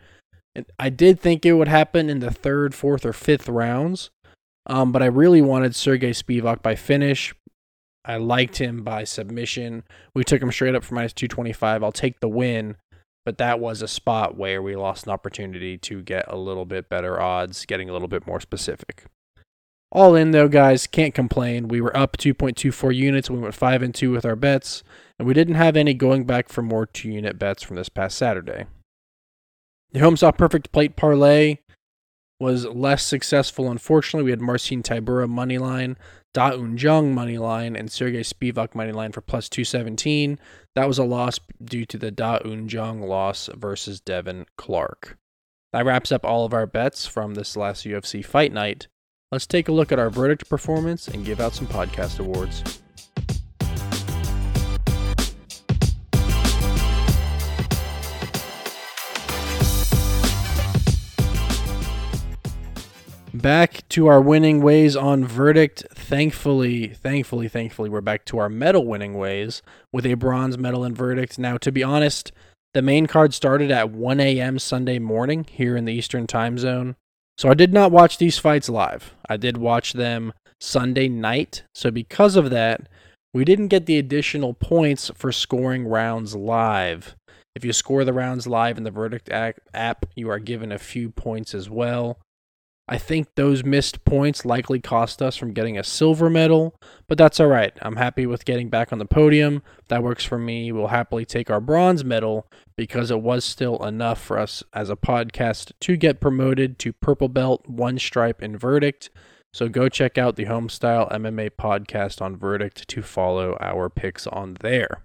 And 0.55 0.67
I 0.79 0.91
did 0.91 1.21
think 1.21 1.47
it 1.47 1.55
would 1.55 1.69
happen 1.69 2.11
in 2.11 2.19
the 2.19 2.31
third, 2.31 2.75
fourth, 2.75 3.07
or 3.07 3.13
fifth 3.13 3.49
rounds, 3.49 4.11
um, 4.67 4.93
but 4.93 5.03
I 5.03 5.07
really 5.07 5.41
wanted 5.41 5.75
Sergey 5.75 6.11
Spivak 6.11 6.63
by 6.63 6.75
finish. 6.75 7.35
I 8.05 8.17
liked 8.17 8.59
him 8.59 8.83
by 8.83 9.05
submission. 9.05 9.85
We 10.15 10.25
took 10.25 10.43
him 10.43 10.51
straight 10.51 10.75
up 10.75 10.85
for 10.85 10.95
minus 10.95 11.13
225. 11.13 11.83
I'll 11.83 11.93
take 11.93 12.21
the 12.21 12.29
win, 12.29 12.77
but 13.25 13.39
that 13.39 13.61
was 13.61 13.81
a 13.81 13.89
spot 13.89 14.37
where 14.37 14.61
we 14.61 14.75
lost 14.75 15.07
an 15.07 15.13
opportunity 15.13 15.79
to 15.79 16.03
get 16.03 16.25
a 16.27 16.37
little 16.37 16.65
bit 16.65 16.89
better 16.89 17.21
odds, 17.21 17.65
getting 17.65 17.89
a 17.89 17.93
little 17.93 18.09
bit 18.09 18.27
more 18.27 18.41
specific. 18.41 19.05
All 19.93 20.17
in 20.17 20.31
though, 20.31 20.49
guys, 20.49 20.87
can't 20.87 21.15
complain. 21.15 21.69
We 21.69 21.81
were 21.81 21.97
up 21.97 22.17
2.24 22.17 22.95
units. 22.95 23.31
We 23.31 23.39
went 23.39 23.55
5 23.55 23.83
and 23.83 23.95
2 23.95 24.11
with 24.11 24.25
our 24.25 24.37
bets, 24.37 24.83
and 25.19 25.29
we 25.29 25.35
didn't 25.35 25.55
have 25.57 25.77
any 25.77 25.95
going 25.95 26.25
back 26.25 26.49
for 26.49 26.63
more 26.63 26.87
2 26.87 27.09
unit 27.09 27.39
bets 27.39 27.63
from 27.63 27.77
this 27.77 27.91
past 27.91 28.17
Saturday. 28.17 28.65
The 29.93 30.01
Homestyle 30.01 30.37
perfect 30.37 30.73
plate 30.73 30.97
parlay 30.97 31.59
was 32.43 32.67
less 32.67 33.05
successful. 33.05 33.71
Unfortunately, 33.71 34.25
we 34.25 34.33
had 34.33 34.41
Marcin 34.41 34.83
Tybura 34.83 35.29
money 35.29 35.59
line, 35.59 35.97
Da 36.35 36.49
Un 36.49 36.77
Jung 36.77 37.15
money 37.15 37.39
line, 37.39 37.77
and 37.77 37.91
Sergey 37.91 38.23
Spivak 38.23 38.75
money 38.75 38.91
line 38.91 39.13
for 39.13 39.21
plus 39.21 39.49
217. 39.49 40.41
That 40.75 40.89
was 40.89 40.99
a 40.99 41.05
loss 41.05 41.39
due 41.65 41.87
to 41.87 41.97
the 41.97 42.11
Da 42.11 42.41
Un 42.45 42.69
Jung 42.69 43.01
loss 43.01 43.49
versus 43.55 44.01
Devin 44.01 44.47
Clark. 44.57 45.17
That 45.73 45.87
wraps 45.87 46.11
up 46.11 46.25
all 46.25 46.45
of 46.45 46.53
our 46.53 46.67
bets 46.67 47.07
from 47.07 47.35
this 47.35 47.57
last 47.57 47.87
UFC 47.87 48.25
fight 48.25 48.53
night. 48.53 48.89
Let's 49.31 49.47
take 49.47 49.69
a 49.69 49.73
look 49.73 49.93
at 49.93 50.01
our 50.01 50.11
verdict 50.11 50.49
performance 50.49 51.07
and 51.07 51.25
give 51.25 51.41
out 51.41 51.55
some 51.55 51.69
podcast 51.69 52.19
awards. 52.19 52.83
Back 63.35 63.89
to 63.89 64.07
our 64.07 64.21
winning 64.21 64.63
ways 64.63 64.95
on 64.95 65.25
verdict. 65.25 65.85
Thankfully, 65.95 66.89
thankfully, 66.89 67.49
thankfully, 67.49 67.89
we're 67.89 68.01
back 68.01 68.25
to 68.27 68.39
our 68.39 68.49
medal 68.49 68.87
winning 68.87 69.15
ways 69.15 69.63
with 69.93 70.07
a 70.07 70.15
bronze 70.15 70.59
medal 70.59 70.85
in 70.85 70.95
verdict. 70.95 71.39
Now, 71.39 71.57
to 71.59 71.73
be 71.73 71.83
honest, 71.83 72.33
the 72.75 72.83
main 72.83 73.07
card 73.07 73.35
started 73.35 73.71
at 73.71 73.91
1 73.91 74.21
a.m. 74.21 74.59
Sunday 74.59 74.99
morning 74.99 75.47
here 75.51 75.77
in 75.77 75.85
the 75.85 75.93
Eastern 75.93 76.27
time 76.27 76.59
zone. 76.59 76.97
So 77.39 77.49
I 77.49 77.55
did 77.55 77.73
not 77.73 77.93
watch 77.93 78.19
these 78.19 78.39
fights 78.39 78.69
live. 78.69 79.15
I 79.29 79.37
did 79.37 79.57
watch 79.57 79.95
them 79.95 80.33
Sunday 80.61 81.09
night. 81.09 81.65
So 81.75 81.91
because 81.91 82.37
of 82.37 82.51
that, 82.51 82.89
we 83.35 83.45
didn't 83.45 83.69
get 83.69 83.87
the 83.87 83.99
additional 83.99 84.53
points 84.55 85.11
for 85.15 85.33
scoring 85.33 85.87
rounds 85.87 86.37
live. 86.37 87.17
If 87.55 87.65
you 87.65 87.73
score 87.73 88.05
the 88.05 88.13
rounds 88.13 88.47
live 88.47 88.79
in 88.79 88.85
the 88.85 88.91
Verdict 88.91 89.31
app, 89.31 90.07
you 90.15 90.31
are 90.31 90.39
given 90.39 90.73
a 90.73 90.79
few 90.79 91.11
points 91.11 91.55
as 91.55 91.69
well. 91.69 92.19
I 92.89 92.99
think 92.99 93.29
those 93.37 93.65
missed 93.65 94.05
points 94.05 94.45
likely 94.45 94.81
cost 94.81 95.23
us 95.23 95.37
from 95.37 95.53
getting 95.53 95.79
a 95.79 95.85
silver 95.85 96.29
medal, 96.29 96.75
but 97.09 97.17
that's 97.17 97.39
all 97.39 97.47
right. 97.47 97.73
I'm 97.81 97.97
happy 97.97 98.27
with 98.27 98.45
getting 98.45 98.69
back 98.69 98.93
on 98.93 98.99
the 98.99 99.07
podium. 99.07 99.63
That 99.89 100.03
works 100.03 100.25
for 100.25 100.37
me. 100.37 100.73
We'll 100.73 100.89
happily 100.89 101.25
take 101.25 101.49
our 101.49 101.61
bronze 101.61 102.05
medal 102.05 102.47
because 102.77 103.11
it 103.11 103.21
was 103.21 103.45
still 103.45 103.83
enough 103.85 104.21
for 104.21 104.37
us 104.39 104.65
as 104.73 104.91
a 104.91 104.97
podcast 104.97 105.73
to 105.83 105.97
get 105.97 106.21
promoted 106.21 106.79
to 106.81 106.93
purple 106.93 107.29
belt, 107.29 107.69
one 107.69 107.99
stripe, 107.99 108.43
and 108.43 108.59
verdict. 108.59 109.11
So 109.55 109.69
go 109.69 109.89
check 109.89 110.19
out 110.19 110.37
the 110.37 110.47
Homestyle 110.47 111.13
MMA 111.13 111.51
podcast 111.51 112.21
on 112.21 112.37
Verdict 112.37 112.89
to 112.89 113.03
follow 113.03 113.57
our 113.61 113.91
picks 113.91 114.27
on 114.27 114.57
there. 114.61 115.03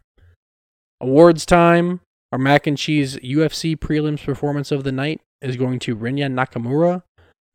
Awards 1.01 1.45
time. 1.45 1.99
Our 2.31 2.39
mac 2.39 2.65
and 2.65 2.77
cheese 2.77 3.17
UFC 3.17 3.77
prelims 3.77 4.23
performance 4.23 4.71
of 4.71 4.83
the 4.83 4.91
night 4.91 5.21
is 5.41 5.55
going 5.55 5.79
to 5.79 5.95
Rinya 5.95 6.31
Nakamura 6.31 7.03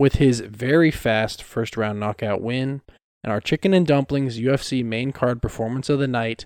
with 0.02 0.14
his 0.14 0.40
very 0.40 0.90
fast 0.90 1.44
first 1.44 1.76
round 1.76 2.00
knockout 2.00 2.40
win. 2.40 2.82
And 3.23 3.32
our 3.32 3.40
chicken 3.40 3.73
and 3.73 3.87
dumplings 3.87 4.37
UFC 4.37 4.85
main 4.85 5.12
card 5.12 5.40
performance 5.40 5.88
of 5.88 6.00
the 6.00 6.09
night 6.09 6.44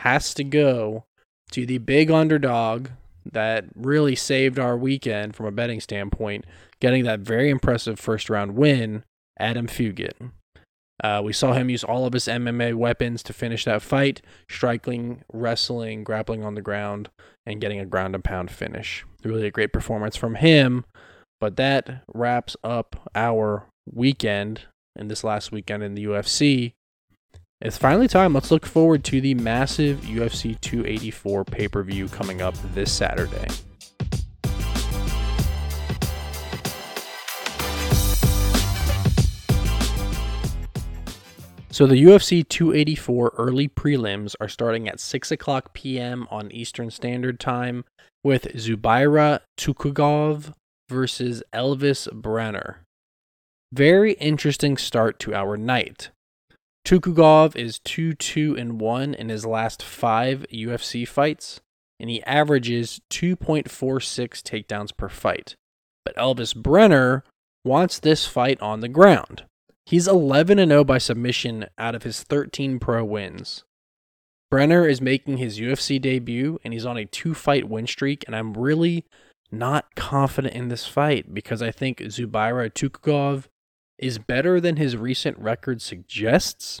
has 0.00 0.34
to 0.34 0.44
go 0.44 1.06
to 1.52 1.64
the 1.64 1.78
big 1.78 2.10
underdog 2.10 2.88
that 3.24 3.64
really 3.74 4.14
saved 4.14 4.58
our 4.58 4.76
weekend 4.76 5.34
from 5.34 5.46
a 5.46 5.50
betting 5.50 5.80
standpoint, 5.80 6.44
getting 6.80 7.04
that 7.04 7.20
very 7.20 7.48
impressive 7.48 7.98
first 7.98 8.28
round 8.28 8.56
win, 8.56 9.04
Adam 9.38 9.68
Fugitt. 9.68 10.30
Uh, 11.02 11.22
we 11.24 11.32
saw 11.32 11.54
him 11.54 11.70
use 11.70 11.84
all 11.84 12.04
of 12.04 12.12
his 12.12 12.26
MMA 12.26 12.74
weapons 12.74 13.22
to 13.22 13.32
finish 13.32 13.64
that 13.64 13.80
fight, 13.80 14.20
striking, 14.50 15.22
wrestling, 15.32 16.04
grappling 16.04 16.44
on 16.44 16.56
the 16.56 16.60
ground, 16.60 17.08
and 17.46 17.58
getting 17.58 17.80
a 17.80 17.86
ground 17.86 18.14
and 18.14 18.22
pound 18.22 18.50
finish. 18.50 19.06
Really 19.24 19.46
a 19.46 19.50
great 19.50 19.72
performance 19.72 20.14
from 20.14 20.34
him. 20.34 20.84
But 21.40 21.56
that 21.56 22.02
wraps 22.12 22.56
up 22.64 23.08
our 23.14 23.66
weekend 23.90 24.62
in 24.96 25.08
this 25.08 25.22
last 25.22 25.52
weekend 25.52 25.84
in 25.84 25.94
the 25.94 26.04
UFC. 26.04 26.72
It's 27.60 27.78
finally 27.78 28.08
time. 28.08 28.34
Let's 28.34 28.50
look 28.50 28.66
forward 28.66 29.04
to 29.04 29.20
the 29.20 29.34
massive 29.34 30.00
UFC 30.00 30.60
284 30.60 31.44
pay 31.44 31.68
per 31.68 31.82
view 31.82 32.08
coming 32.08 32.42
up 32.42 32.54
this 32.74 32.92
Saturday. 32.92 33.46
So 41.70 41.86
the 41.86 42.02
UFC 42.02 42.48
284 42.48 43.34
early 43.38 43.68
prelims 43.68 44.34
are 44.40 44.48
starting 44.48 44.88
at 44.88 44.98
6 44.98 45.30
o'clock 45.30 45.72
p.m. 45.74 46.26
on 46.28 46.50
Eastern 46.50 46.90
Standard 46.90 47.38
Time 47.38 47.84
with 48.24 48.48
Zubaira 48.54 49.40
Tukhugov 49.56 50.54
versus 50.88 51.42
Elvis 51.52 52.12
Brenner. 52.12 52.84
Very 53.72 54.12
interesting 54.14 54.76
start 54.76 55.18
to 55.20 55.34
our 55.34 55.56
night. 55.56 56.10
Tukhugov 56.86 57.54
is 57.54 57.80
2 57.80 58.14
2 58.14 58.56
and 58.56 58.80
1 58.80 59.14
in 59.14 59.28
his 59.28 59.44
last 59.44 59.82
five 59.82 60.46
UFC 60.50 61.06
fights, 61.06 61.60
and 62.00 62.08
he 62.08 62.22
averages 62.22 63.00
2.46 63.10 63.66
takedowns 64.42 64.96
per 64.96 65.08
fight. 65.08 65.54
But 66.04 66.16
Elvis 66.16 66.56
Brenner 66.56 67.24
wants 67.64 67.98
this 67.98 68.26
fight 68.26 68.58
on 68.62 68.80
the 68.80 68.88
ground. 68.88 69.44
He's 69.84 70.08
11 70.08 70.58
0 70.66 70.84
by 70.84 70.98
submission 70.98 71.66
out 71.76 71.94
of 71.94 72.04
his 72.04 72.22
13 72.22 72.78
pro 72.78 73.04
wins. 73.04 73.64
Brenner 74.50 74.86
is 74.86 75.02
making 75.02 75.36
his 75.36 75.60
UFC 75.60 76.00
debut 76.00 76.58
and 76.64 76.72
he's 76.72 76.86
on 76.86 76.96
a 76.96 77.04
two 77.04 77.34
fight 77.34 77.68
win 77.68 77.86
streak, 77.86 78.24
and 78.26 78.34
I'm 78.34 78.54
really 78.54 79.04
not 79.50 79.94
confident 79.94 80.54
in 80.54 80.68
this 80.68 80.86
fight 80.86 81.32
because 81.34 81.62
I 81.62 81.70
think 81.70 81.98
Zubaira 81.98 82.70
Tukhugov 82.70 83.44
is 83.98 84.18
better 84.18 84.60
than 84.60 84.76
his 84.76 84.96
recent 84.96 85.38
record 85.38 85.82
suggests, 85.82 86.80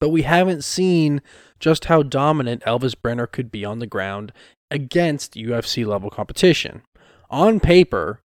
but 0.00 0.08
we 0.08 0.22
haven't 0.22 0.64
seen 0.64 1.20
just 1.58 1.86
how 1.86 2.02
dominant 2.02 2.62
Elvis 2.62 2.94
Brenner 3.00 3.26
could 3.26 3.50
be 3.50 3.64
on 3.64 3.80
the 3.80 3.86
ground 3.86 4.32
against 4.70 5.34
UFC 5.34 5.86
level 5.86 6.10
competition. 6.10 6.82
On 7.28 7.60
paper, 7.60 8.22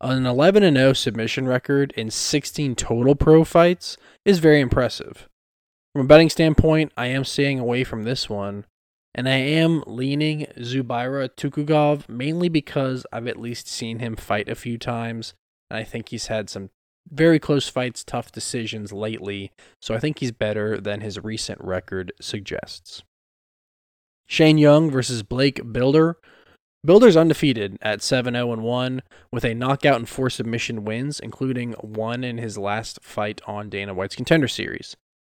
an 0.00 0.26
11 0.26 0.74
0 0.74 0.92
submission 0.92 1.46
record 1.46 1.92
in 1.96 2.10
16 2.10 2.74
total 2.74 3.14
pro 3.14 3.44
fights 3.44 3.96
is 4.24 4.38
very 4.38 4.60
impressive. 4.60 5.28
From 5.94 6.04
a 6.04 6.08
betting 6.08 6.30
standpoint, 6.30 6.92
I 6.96 7.06
am 7.06 7.24
staying 7.24 7.58
away 7.58 7.84
from 7.84 8.02
this 8.02 8.28
one, 8.28 8.66
and 9.14 9.28
I 9.28 9.36
am 9.36 9.82
leaning 9.86 10.46
Zubaira 10.58 11.28
Tukhugov 11.28 12.08
mainly 12.08 12.48
because 12.48 13.06
I've 13.12 13.28
at 13.28 13.40
least 13.40 13.68
seen 13.68 14.00
him 14.00 14.16
fight 14.16 14.48
a 14.48 14.54
few 14.54 14.76
times, 14.78 15.34
and 15.70 15.78
I 15.78 15.84
think 15.84 16.08
he's 16.08 16.26
had 16.26 16.50
some 16.50 16.70
very 17.10 17.38
close 17.38 17.68
fights, 17.68 18.02
tough 18.02 18.32
decisions 18.32 18.92
lately, 18.92 19.52
so 19.80 19.94
I 19.94 19.98
think 19.98 20.18
he's 20.18 20.32
better 20.32 20.80
than 20.80 21.00
his 21.00 21.22
recent 21.22 21.60
record 21.62 22.12
suggests. 22.20 23.02
Shane 24.26 24.58
Young 24.58 24.90
versus 24.90 25.22
Blake 25.22 25.60
Bilder. 25.70 26.16
Bilder's 26.84 27.16
undefeated 27.16 27.78
at 27.80 28.02
7 28.02 28.34
0 28.34 28.56
1 28.56 29.02
with 29.32 29.44
a 29.44 29.54
knockout 29.54 29.96
and 29.96 30.08
four 30.08 30.28
submission 30.28 30.84
wins, 30.84 31.20
including 31.20 31.72
one 31.74 32.24
in 32.24 32.38
his 32.38 32.58
last 32.58 32.98
fight 33.02 33.40
on 33.46 33.68
Dana 33.70 33.94
White's 33.94 34.16
Contender 34.16 34.48
Series. 34.48 34.96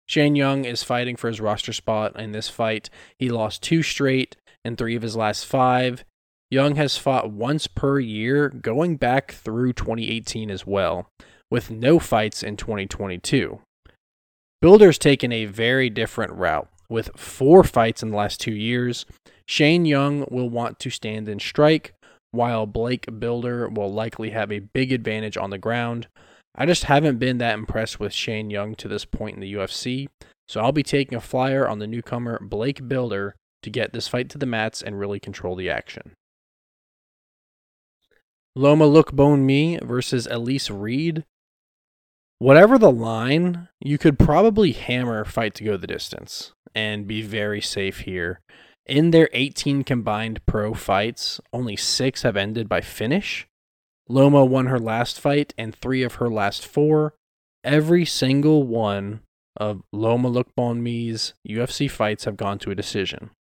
Shane 0.07 0.37
Young 0.37 0.65
is 0.65 0.83
fighting 0.83 1.17
for 1.17 1.29
his 1.29 1.41
roster 1.41 1.73
spot 1.73 2.19
in 2.19 2.33
this 2.33 2.49
fight. 2.49 2.91
He 3.19 3.31
lost 3.31 3.63
two 3.63 3.83
straight 3.83 4.37
in 4.65 4.77
three 4.77 4.97
of 4.97 5.03
his 5.03 5.17
last 5.17 5.47
five. 5.47 6.05
Young 6.51 6.77
has 6.77 6.97
fought 6.97 7.31
once 7.31 7.67
per 7.67 7.99
year 7.99 8.49
going 8.49 8.97
back 8.97 9.33
through 9.33 9.73
2018 9.73 10.51
as 10.51 10.67
well 10.67 11.09
with 11.51 11.71
no 11.71 11.99
fights 11.99 12.43
in 12.43 12.57
2022. 12.57 13.61
Bilder's 14.61 14.99
taken 14.99 15.33
a 15.33 15.45
very 15.47 15.91
different 15.91 16.33
route. 16.33 16.69
With 16.89 17.11
four 17.17 17.65
fights 17.65 18.03
in 18.03 18.11
the 18.11 18.17
last 18.17 18.41
two 18.41 18.55
years, 18.55 19.07
Shane 19.47 19.85
Young 19.85 20.27
will 20.31 20.49
want 20.49 20.79
to 20.81 20.91
stand 20.91 21.29
and 21.29 21.41
strike, 21.41 21.95
while 22.31 22.67
Blake 22.67 23.07
Bilder 23.19 23.69
will 23.69 23.93
likely 23.93 24.31
have 24.31 24.51
a 24.51 24.61
big 24.61 24.93
advantage 24.93 25.37
on 25.37 25.51
the 25.51 25.59
ground. 25.59 26.09
I 26.55 26.67
just 26.67 26.85
haven't 26.85 27.19
been 27.19 27.39
that 27.39 27.55
impressed 27.55 27.99
with 27.99 28.13
Shane 28.13 28.51
Young 28.51 28.75
to 28.77 28.89
this 28.89 29.05
point 29.05 29.35
in 29.35 29.41
the 29.41 29.55
UFC, 29.55 30.09
so 30.47 30.61
I'll 30.61 30.73
be 30.73 30.83
taking 30.83 31.17
a 31.17 31.21
flyer 31.21 31.69
on 31.69 31.79
the 31.79 31.87
newcomer 31.87 32.39
Blake 32.41 32.87
Bilder 32.87 33.35
to 33.63 33.71
get 33.71 33.93
this 33.93 34.09
fight 34.09 34.29
to 34.31 34.39
the 34.39 34.47
mats 34.47 34.83
and 34.83 34.99
really 34.99 35.19
control 35.19 35.57
the 35.57 35.71
action. 35.71 36.13
Loma 38.55 38.85
Lookboonmee 38.85 39.83
versus 39.83 40.29
Elise 40.31 40.71
Reed 40.71 41.25
whatever 42.45 42.79
the 42.79 42.93
line, 42.93 43.69
you 43.81 43.97
could 43.97 44.19
probably 44.19 44.73
hammer 44.73 45.25
fight 45.25 45.55
to 45.55 45.65
go 45.65 45.79
the 45.79 45.87
distance 45.87 46.53
and 46.75 47.07
be 47.07 47.23
very 47.23 47.61
safe 47.61 48.01
here. 48.01 48.41
In 48.87 49.13
their 49.13 49.31
18 49.33 49.83
combined 49.83 50.45
pro 50.45 50.75
fights, 50.75 51.41
only 51.55 51.75
six 51.75 52.21
have 52.21 52.37
ended 52.37 52.69
by 52.69 52.83
finish. 52.83 53.47
Loma 54.09 54.45
won 54.45 54.67
her 54.67 54.79
last 54.79 55.21
fight 55.21 55.55
and 55.57 55.75
three 55.75 56.03
of 56.03 56.15
her 56.15 56.29
last 56.29 56.67
four. 56.67 57.15
Every 57.63 58.05
single 58.05 58.63
one 58.63 59.21
of 59.57 59.83
Loma 59.93 60.31
Lookboonmee's 60.31 61.35
UFC 61.49 61.91
fights 61.91 62.25
have 62.25 62.37
gone 62.37 62.59
to 62.61 62.71
a 62.71 62.75
decision. 62.75 63.31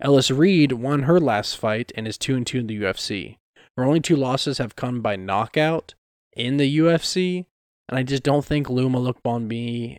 Ellis 0.00 0.30
Reed 0.30 0.72
won 0.72 1.04
her 1.04 1.20
last 1.20 1.56
fight 1.56 1.92
and 1.94 2.08
is 2.08 2.18
2 2.18 2.36
and 2.36 2.46
2 2.46 2.58
in 2.58 2.66
the 2.66 2.80
UFC. 2.82 3.36
Her 3.76 3.84
only 3.84 4.00
two 4.00 4.16
losses 4.16 4.58
have 4.58 4.76
come 4.76 5.00
by 5.00 5.16
knockout 5.16 5.94
in 6.36 6.56
the 6.56 6.78
UFC, 6.78 7.46
and 7.88 7.98
I 7.98 8.02
just 8.02 8.22
don't 8.22 8.44
think 8.44 8.68
Loma 8.68 8.98
Lookboonmee 8.98 9.98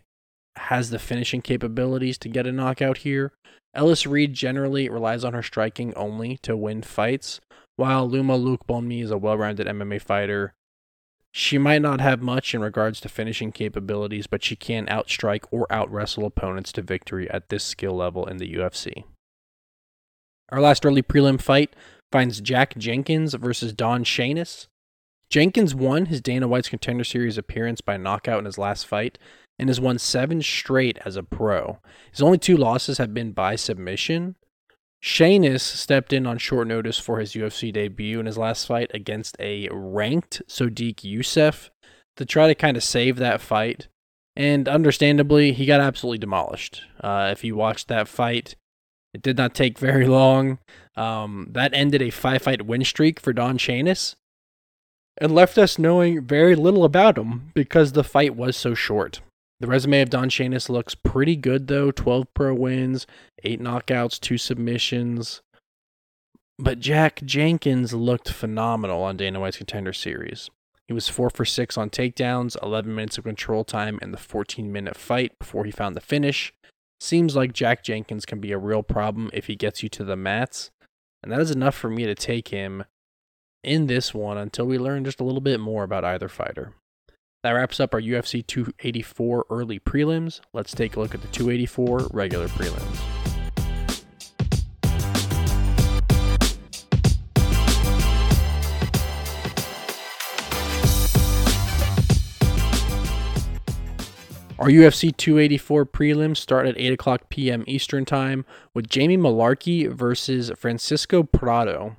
has 0.57 0.89
the 0.89 0.99
finishing 0.99 1.41
capabilities 1.41 2.17
to 2.19 2.29
get 2.29 2.45
a 2.45 2.51
knockout 2.51 2.99
here. 2.99 3.31
Ellis 3.73 4.05
Reed 4.05 4.33
generally 4.33 4.89
relies 4.89 5.23
on 5.23 5.33
her 5.33 5.41
striking 5.41 5.93
only 5.95 6.37
to 6.43 6.55
win 6.55 6.83
fights, 6.83 7.41
while 7.75 8.09
Loma 8.09 8.37
Lookboonmee 8.37 9.03
is 9.03 9.11
a 9.11 9.17
well-rounded 9.17 9.67
MMA 9.67 10.01
fighter. 10.01 10.53
She 11.31 11.57
might 11.57 11.81
not 11.81 11.99
have 11.99 12.21
much 12.21 12.53
in 12.53 12.61
regards 12.61 13.01
to 13.01 13.09
finishing 13.09 13.51
capabilities, 13.51 14.27
but 14.27 14.43
she 14.43 14.55
can 14.55 14.85
outstrike 14.85 15.45
or 15.49 15.65
outwrestle 15.71 16.25
opponents 16.25 16.71
to 16.73 16.83
victory 16.83 17.29
at 17.31 17.49
this 17.49 17.63
skill 17.63 17.93
level 17.93 18.27
in 18.27 18.37
the 18.37 18.53
UFC. 18.53 19.03
Our 20.49 20.61
last 20.61 20.85
early 20.85 21.01
prelim 21.01 21.41
fight 21.41 21.75
finds 22.11 22.41
Jack 22.41 22.77
Jenkins 22.77 23.33
versus 23.33 23.73
Don 23.73 24.03
Shainis. 24.03 24.67
Jenkins 25.31 25.73
won 25.73 26.05
his 26.05 26.21
Dana 26.21 26.47
White's 26.47 26.69
Contender 26.69 27.03
Series 27.03 27.39
appearance 27.39 27.81
by 27.81 27.97
knockout 27.97 28.37
in 28.37 28.45
his 28.45 28.59
last 28.59 28.85
fight 28.85 29.17
and 29.57 29.67
has 29.69 29.81
won 29.81 29.97
seven 29.97 30.43
straight 30.43 30.99
as 31.03 31.15
a 31.15 31.23
pro. 31.23 31.79
His 32.11 32.21
only 32.21 32.37
two 32.37 32.55
losses 32.55 32.99
have 32.99 33.15
been 33.15 33.31
by 33.31 33.55
submission. 33.55 34.35
Shainis 35.03 35.59
stepped 35.59 36.13
in 36.13 36.25
on 36.25 36.37
short 36.37 36.65
notice 36.65 36.97
for 36.97 37.19
his 37.19 37.33
UFC 37.33 37.73
debut 37.73 38.21
in 38.21 38.25
his 38.25 38.37
last 38.37 38.65
fight 38.65 38.89
against 38.93 39.35
a 39.37 39.67
ranked 39.69 40.41
Sodiq 40.47 41.01
Yusuff 41.01 41.69
to 42.15 42.25
try 42.25 42.47
to 42.47 42.55
kind 42.55 42.77
of 42.77 42.83
save 42.83 43.17
that 43.17 43.41
fight. 43.41 43.89
And 44.37 44.69
understandably, 44.69 45.51
he 45.51 45.65
got 45.65 45.81
absolutely 45.81 46.19
demolished. 46.19 46.83
Uh, 47.01 47.29
if 47.33 47.43
you 47.43 47.55
watched 47.55 47.89
that 47.89 48.07
fight, 48.07 48.55
it 49.13 49.21
did 49.21 49.35
not 49.37 49.53
take 49.53 49.77
very 49.77 50.07
long. 50.07 50.59
Um, 50.95 51.49
that 51.51 51.73
ended 51.73 52.01
a 52.01 52.09
five 52.09 52.43
fight 52.43 52.65
win 52.65 52.85
streak 52.85 53.19
for 53.19 53.33
Don 53.33 53.57
Shainis 53.57 54.15
and 55.17 55.35
left 55.35 55.57
us 55.57 55.77
knowing 55.77 56.25
very 56.25 56.55
little 56.55 56.85
about 56.85 57.17
him 57.17 57.51
because 57.53 57.91
the 57.91 58.05
fight 58.05 58.37
was 58.37 58.55
so 58.55 58.73
short. 58.73 59.19
The 59.63 59.69
resume 59.69 60.01
of 60.01 60.09
Don 60.09 60.29
Shainis 60.29 60.67
looks 60.67 60.93
pretty 60.93 61.37
good 61.37 61.67
though 61.67 61.89
12 61.89 62.33
pro 62.33 62.53
wins, 62.53 63.07
8 63.45 63.61
knockouts, 63.61 64.19
2 64.19 64.37
submissions. 64.37 65.41
But 66.59 66.81
Jack 66.81 67.21
Jenkins 67.23 67.93
looked 67.93 68.27
phenomenal 68.27 69.01
on 69.03 69.15
Dana 69.15 69.39
White's 69.39 69.55
Contender 69.55 69.93
Series. 69.93 70.49
He 70.89 70.93
was 70.93 71.07
4 71.07 71.29
for 71.29 71.45
6 71.45 71.77
on 71.77 71.89
takedowns, 71.89 72.61
11 72.61 72.93
minutes 72.93 73.17
of 73.17 73.23
control 73.23 73.63
time 73.63 73.99
in 74.01 74.11
the 74.11 74.17
14 74.17 74.69
minute 74.69 74.97
fight 74.97 75.39
before 75.39 75.63
he 75.63 75.71
found 75.71 75.95
the 75.95 76.01
finish. 76.01 76.53
Seems 76.99 77.33
like 77.37 77.53
Jack 77.53 77.85
Jenkins 77.85 78.25
can 78.25 78.41
be 78.41 78.51
a 78.51 78.57
real 78.57 78.83
problem 78.83 79.29
if 79.31 79.47
he 79.47 79.55
gets 79.55 79.81
you 79.81 79.87
to 79.87 80.03
the 80.03 80.17
mats. 80.17 80.71
And 81.23 81.31
that 81.31 81.39
is 81.39 81.51
enough 81.51 81.75
for 81.75 81.89
me 81.89 82.05
to 82.05 82.15
take 82.15 82.49
him 82.49 82.83
in 83.63 83.87
this 83.87 84.13
one 84.13 84.37
until 84.37 84.65
we 84.65 84.77
learn 84.77 85.05
just 85.05 85.21
a 85.21 85.23
little 85.23 85.39
bit 85.39 85.61
more 85.61 85.85
about 85.85 86.03
either 86.03 86.27
fighter. 86.27 86.73
That 87.43 87.51
wraps 87.51 87.81
up 87.81 87.93
our 87.93 87.99
UFC 87.99 88.47
284 88.47 89.47
early 89.49 89.77
prelims. 89.77 90.39
Let's 90.53 90.73
take 90.73 90.95
a 90.95 91.01
look 91.01 91.13
at 91.13 91.21
the 91.21 91.27
284 91.27 92.07
regular 92.13 92.47
prelims. 92.47 92.99
Our 104.57 104.69
UFC 104.69 105.15
284 105.17 105.85
prelims 105.87 106.37
start 106.37 106.65
at 106.65 106.77
8 106.77 106.93
o'clock 106.93 107.27
p.m. 107.27 107.65
Eastern 107.67 108.05
Time 108.05 108.45
with 108.73 108.87
Jamie 108.87 109.17
Mullarkey 109.17 109.91
versus 109.91 110.49
Francisco 110.57 111.23
Prado. 111.23 111.97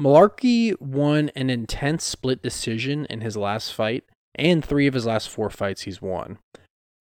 Mullarkey 0.00 0.80
won 0.80 1.32
an 1.34 1.50
intense 1.50 2.04
split 2.04 2.40
decision 2.40 3.06
in 3.06 3.22
his 3.22 3.36
last 3.36 3.74
fight, 3.74 4.04
and 4.34 4.64
three 4.64 4.86
of 4.86 4.94
his 4.94 5.06
last 5.06 5.28
four 5.28 5.50
fights 5.50 5.82
he's 5.82 6.02
won. 6.02 6.38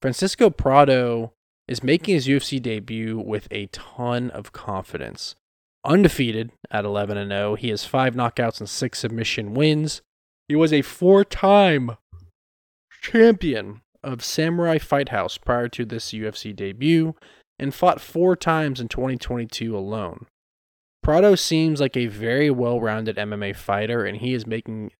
Francisco 0.01 0.49
Prado 0.49 1.33
is 1.67 1.83
making 1.83 2.15
his 2.15 2.27
UFC 2.27 2.61
debut 2.61 3.19
with 3.19 3.47
a 3.51 3.67
ton 3.67 4.29
of 4.31 4.51
confidence. 4.51 5.35
Undefeated 5.85 6.51
at 6.69 6.85
11 6.85 7.29
0, 7.29 7.55
he 7.55 7.69
has 7.69 7.85
five 7.85 8.13
knockouts 8.13 8.59
and 8.59 8.69
six 8.69 8.99
submission 8.99 9.53
wins. 9.53 10.01
He 10.47 10.55
was 10.55 10.73
a 10.73 10.81
four 10.81 11.23
time 11.23 11.97
champion 13.01 13.81
of 14.03 14.23
Samurai 14.23 14.77
Fight 14.77 15.09
House 15.09 15.37
prior 15.37 15.67
to 15.69 15.85
this 15.85 16.11
UFC 16.11 16.55
debut 16.55 17.15
and 17.57 17.73
fought 17.73 18.01
four 18.01 18.35
times 18.35 18.79
in 18.79 18.87
2022 18.87 19.77
alone. 19.77 20.25
Prado 21.01 21.35
seems 21.35 21.79
like 21.79 21.97
a 21.97 22.07
very 22.07 22.51
well 22.51 22.79
rounded 22.79 23.17
MMA 23.17 23.55
fighter, 23.55 24.05
and 24.05 24.17
he 24.17 24.33
is 24.33 24.45
making 24.45 24.91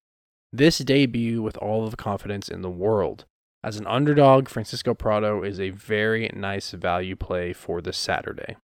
this 0.54 0.80
debut 0.80 1.42
with 1.42 1.58
all 1.58 1.86
of 1.86 1.92
the 1.92 1.98
confidence 1.98 2.50
in 2.50 2.62
the 2.62 2.70
world. 2.70 3.26
As 3.64 3.78
an 3.78 3.88
underdog, 3.88 4.50
Francisco 4.50 4.94
Prado 4.94 5.44
is 5.44 5.60
a 5.60 5.70
very 5.70 6.30
nice 6.34 6.72
value 6.72 7.16
play 7.16 7.54
for 7.54 7.80
this 7.82 7.98
Saturday. 7.98 8.58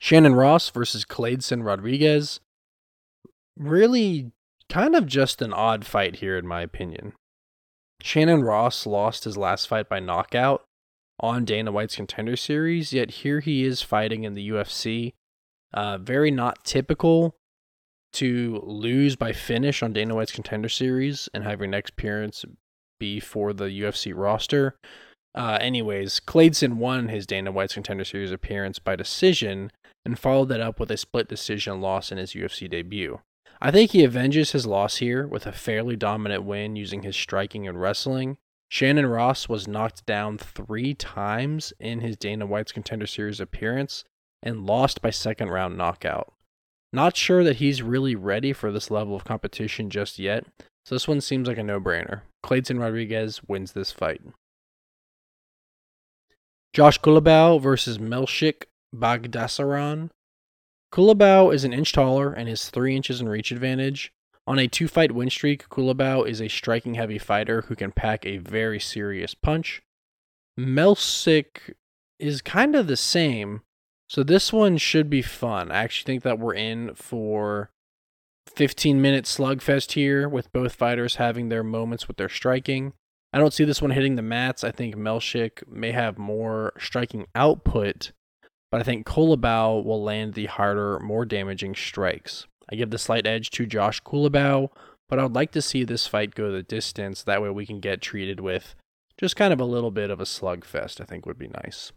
Shannon 0.00 0.34
Ross 0.34 0.70
versus 0.70 1.04
Kleydson 1.04 1.64
Rodriguez. 1.64 2.40
Really 3.56 4.32
kind 4.68 4.94
of 4.94 5.06
just 5.06 5.42
an 5.42 5.52
odd 5.52 5.84
fight 5.84 6.16
here, 6.16 6.38
in 6.38 6.46
my 6.46 6.62
opinion. 6.62 7.12
Shannon 8.00 8.42
Ross 8.42 8.86
lost 8.86 9.24
his 9.24 9.36
last 9.36 9.66
fight 9.66 9.88
by 9.88 10.00
knockout 10.00 10.64
on 11.18 11.44
Dana 11.44 11.70
White's 11.70 11.96
Contender 11.96 12.36
Series, 12.36 12.92
yet 12.92 13.10
here 13.10 13.40
he 13.40 13.64
is 13.64 13.82
fighting 13.82 14.24
in 14.24 14.34
the 14.34 14.48
UFC. 14.48 15.12
Uh, 15.74 15.98
very 15.98 16.30
not 16.30 16.64
typical 16.64 17.36
to 18.14 18.60
lose 18.64 19.16
by 19.16 19.32
finish 19.32 19.82
on 19.82 19.92
Dana 19.92 20.14
White's 20.14 20.32
Contender 20.32 20.68
Series 20.68 21.28
and 21.32 21.44
have 21.44 21.60
your 21.60 21.68
next 21.68 21.90
appearance 21.90 22.44
be 22.98 23.20
for 23.20 23.52
the 23.52 23.64
UFC 23.64 24.12
roster. 24.14 24.76
Uh, 25.34 25.58
anyways, 25.60 26.20
Kleydson 26.20 26.74
won 26.74 27.08
his 27.08 27.26
Dana 27.26 27.52
White's 27.52 27.74
Contender 27.74 28.04
Series 28.04 28.32
appearance 28.32 28.78
by 28.78 28.96
decision 28.96 29.70
and 30.04 30.18
followed 30.18 30.48
that 30.48 30.60
up 30.60 30.80
with 30.80 30.90
a 30.90 30.96
split 30.96 31.28
decision 31.28 31.80
loss 31.80 32.10
in 32.10 32.18
his 32.18 32.32
UFC 32.32 32.68
debut. 32.68 33.20
I 33.60 33.70
think 33.70 33.90
he 33.90 34.04
avenges 34.04 34.52
his 34.52 34.66
loss 34.66 34.96
here 34.96 35.26
with 35.26 35.46
a 35.46 35.52
fairly 35.52 35.94
dominant 35.94 36.44
win 36.44 36.76
using 36.76 37.02
his 37.02 37.16
striking 37.16 37.68
and 37.68 37.80
wrestling. 37.80 38.38
Shannon 38.70 39.06
Ross 39.06 39.48
was 39.48 39.68
knocked 39.68 40.06
down 40.06 40.38
three 40.38 40.94
times 40.94 41.72
in 41.78 42.00
his 42.00 42.16
Dana 42.16 42.46
White's 42.46 42.72
Contender 42.72 43.06
Series 43.06 43.40
appearance 43.40 44.04
and 44.42 44.64
lost 44.64 45.02
by 45.02 45.10
second 45.10 45.50
round 45.50 45.76
knockout. 45.76 46.32
Not 46.92 47.16
sure 47.16 47.44
that 47.44 47.56
he's 47.56 47.82
really 47.82 48.16
ready 48.16 48.52
for 48.52 48.72
this 48.72 48.90
level 48.90 49.14
of 49.14 49.24
competition 49.24 49.90
just 49.90 50.18
yet, 50.18 50.44
so 50.84 50.94
this 50.94 51.06
one 51.06 51.20
seems 51.20 51.46
like 51.46 51.58
a 51.58 51.62
no 51.62 51.80
brainer. 51.80 52.22
Kleydson 52.44 52.80
Rodriguez 52.80 53.40
wins 53.46 53.72
this 53.72 53.92
fight. 53.92 54.22
Josh 56.72 57.00
Culibao 57.00 57.60
versus 57.60 57.98
Melchik 57.98 58.64
Baghdasaryan. 58.94 60.10
Culibao 60.92 61.54
is 61.54 61.64
an 61.64 61.72
inch 61.72 61.92
taller 61.92 62.32
and 62.32 62.48
has 62.48 62.68
three 62.68 62.96
inches 62.96 63.20
in 63.20 63.28
reach 63.28 63.52
advantage. 63.52 64.12
On 64.46 64.58
a 64.58 64.66
two 64.66 64.88
fight 64.88 65.12
win 65.12 65.30
streak, 65.30 65.68
Culibao 65.68 66.26
is 66.26 66.40
a 66.40 66.48
striking 66.48 66.94
heavy 66.94 67.18
fighter 67.18 67.62
who 67.62 67.76
can 67.76 67.92
pack 67.92 68.26
a 68.26 68.38
very 68.38 68.80
serious 68.80 69.34
punch. 69.34 69.82
Melchik 70.58 71.74
is 72.18 72.42
kind 72.42 72.74
of 72.74 72.86
the 72.86 72.96
same, 72.96 73.62
so 74.10 74.22
this 74.22 74.52
one 74.52 74.76
should 74.76 75.08
be 75.08 75.22
fun. 75.22 75.70
I 75.70 75.84
actually 75.84 76.12
think 76.12 76.24
that 76.24 76.38
we're 76.38 76.54
in 76.54 76.94
for 76.94 77.70
15 78.48 79.00
minute 79.00 79.24
slugfest 79.24 79.92
here 79.92 80.28
with 80.28 80.52
both 80.52 80.74
fighters 80.74 81.16
having 81.16 81.48
their 81.48 81.62
moments 81.62 82.08
with 82.08 82.16
their 82.16 82.28
striking. 82.28 82.92
I 83.32 83.38
don't 83.38 83.54
see 83.54 83.64
this 83.64 83.80
one 83.80 83.92
hitting 83.92 84.16
the 84.16 84.22
mats. 84.22 84.64
I 84.64 84.72
think 84.72 84.96
Melchik 84.96 85.66
may 85.68 85.92
have 85.92 86.18
more 86.18 86.72
striking 86.76 87.26
output 87.36 88.10
but 88.70 88.80
I 88.80 88.84
think 88.84 89.06
Culibao 89.06 89.84
will 89.84 90.02
land 90.02 90.34
the 90.34 90.46
harder, 90.46 91.00
more 91.00 91.24
damaging 91.24 91.74
strikes. 91.74 92.46
I 92.70 92.76
give 92.76 92.90
the 92.90 92.98
slight 92.98 93.26
edge 93.26 93.50
to 93.50 93.66
Josh 93.66 94.00
Culibao, 94.02 94.68
but 95.08 95.18
I 95.18 95.24
would 95.24 95.34
like 95.34 95.50
to 95.52 95.62
see 95.62 95.82
this 95.82 96.06
fight 96.06 96.34
go 96.34 96.52
the 96.52 96.62
distance. 96.62 97.22
That 97.22 97.42
way 97.42 97.50
we 97.50 97.66
can 97.66 97.80
get 97.80 98.00
treated 98.00 98.38
with 98.38 98.76
just 99.18 99.36
kind 99.36 99.52
of 99.52 99.60
a 99.60 99.64
little 99.64 99.90
bit 99.90 100.10
of 100.10 100.20
a 100.20 100.24
slugfest, 100.24 101.00
I 101.00 101.04
think 101.04 101.26
would 101.26 101.38
be 101.38 101.48
nice. 101.48 101.92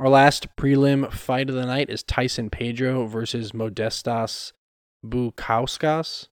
Our 0.00 0.08
last 0.08 0.56
prelim 0.56 1.12
fight 1.12 1.50
of 1.50 1.54
the 1.54 1.66
night 1.66 1.90
is 1.90 2.02
Tyson 2.02 2.48
Pedro 2.48 3.04
versus 3.04 3.52
Modestas 3.52 4.52
Bukauskas. 5.04 6.28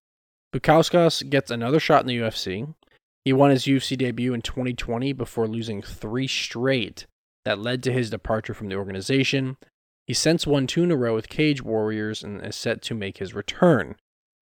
Bukauskas 0.54 1.28
gets 1.28 1.50
another 1.50 1.78
shot 1.78 2.00
in 2.00 2.06
the 2.06 2.16
UFC. 2.16 2.74
He 3.26 3.34
won 3.34 3.50
his 3.50 3.64
UFC 3.64 3.98
debut 3.98 4.32
in 4.32 4.40
2020 4.40 5.12
before 5.12 5.46
losing 5.46 5.82
three 5.82 6.26
straight 6.26 7.06
that 7.44 7.58
led 7.58 7.82
to 7.82 7.92
his 7.92 8.08
departure 8.08 8.54
from 8.54 8.70
the 8.70 8.76
organization. 8.76 9.58
He 10.06 10.14
since 10.14 10.46
won 10.46 10.66
two 10.66 10.84
in 10.84 10.90
a 10.90 10.96
row 10.96 11.14
with 11.14 11.28
Cage 11.28 11.62
Warriors 11.62 12.24
and 12.24 12.42
is 12.42 12.56
set 12.56 12.80
to 12.84 12.94
make 12.94 13.18
his 13.18 13.34
return. 13.34 13.96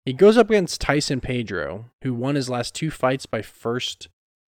He 0.03 0.11
goes 0.11 0.37
up 0.37 0.49
against 0.49 0.81
Tyson 0.81 1.21
Pedro, 1.21 1.85
who 2.01 2.13
won 2.13 2.35
his 2.35 2.49
last 2.49 2.75
two 2.75 2.91
fights 2.91 3.25
by 3.25 3.41
first 3.41 4.09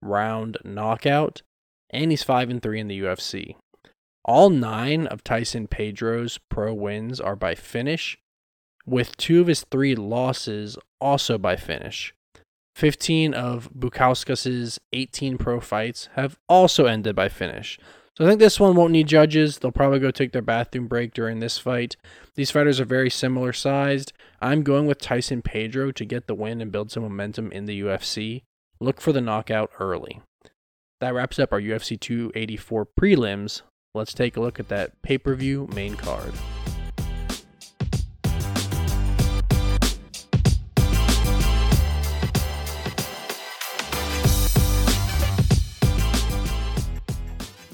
round 0.02 0.56
knockout, 0.63 1.41
and 1.89 2.10
he's 2.10 2.24
5 2.24 2.50
and 2.50 2.62
3 2.62 2.80
in 2.80 2.88
the 2.88 3.02
UFC. 3.02 3.58
All 4.28 4.50
9 4.50 5.06
of 5.08 5.24
Tyson 5.24 5.68
Pedro's 5.68 6.40
pro 6.50 6.74
wins 6.74 7.22
are 7.22 7.36
by 7.36 7.54
finish, 7.54 8.18
with 8.86 9.16
two 9.18 9.40
of 9.40 9.48
his 9.48 9.64
3 9.72 9.94
losses 9.96 10.78
also 11.00 11.38
by 11.38 11.56
finish. 11.56 12.14
15 12.76 13.36
of 13.36 13.70
Bukauskas' 13.72 14.80
18 14.92 15.38
pro 15.38 15.60
fights 15.60 16.10
have 16.16 16.38
also 16.50 16.88
ended 16.88 17.16
by 17.16 17.30
finish. 17.30 17.80
So 18.18 18.26
I 18.26 18.28
think 18.28 18.40
this 18.40 18.60
one 18.60 18.76
won't 18.76 18.94
need 18.94 19.08
judges. 19.08 19.60
They'll 19.60 19.72
probably 19.72 20.00
go 20.00 20.10
take 20.10 20.32
their 20.32 20.42
bathroom 20.42 20.88
break 20.88 21.14
during 21.14 21.40
this 21.40 21.58
fight. 21.58 21.96
These 22.36 22.50
fighters 22.52 22.80
are 22.80 22.86
very 22.86 23.10
similar 23.10 23.54
sized. 23.54 24.12
I'm 24.42 24.64
going 24.64 24.88
with 24.88 25.00
Tyson 25.00 25.42
Pedro 25.42 25.92
to 25.92 26.06
get 26.06 26.28
the 26.28 26.36
win 26.36 26.62
and 26.62 26.72
build 26.72 26.92
some 26.92 27.04
momentum 27.04 27.52
in 27.52 27.66
the 27.66 27.82
UFC. 27.82 28.44
Look 28.80 29.00
for 29.00 29.12
the 29.12 29.22
knockout 29.22 29.70
early. 29.80 30.22
That 31.00 31.14
wraps 31.14 31.40
up 31.40 31.54
our 31.54 31.62
UFC 31.62 32.00
284 32.00 32.88
prelims. 33.00 33.62
Let's 33.96 34.14
take 34.14 34.36
a 34.36 34.42
look 34.42 34.60
at 34.60 34.68
that 34.68 35.02
pay 35.04 35.18
per 35.18 35.36
view 35.36 35.70
main 35.74 35.96
card. 35.96 36.34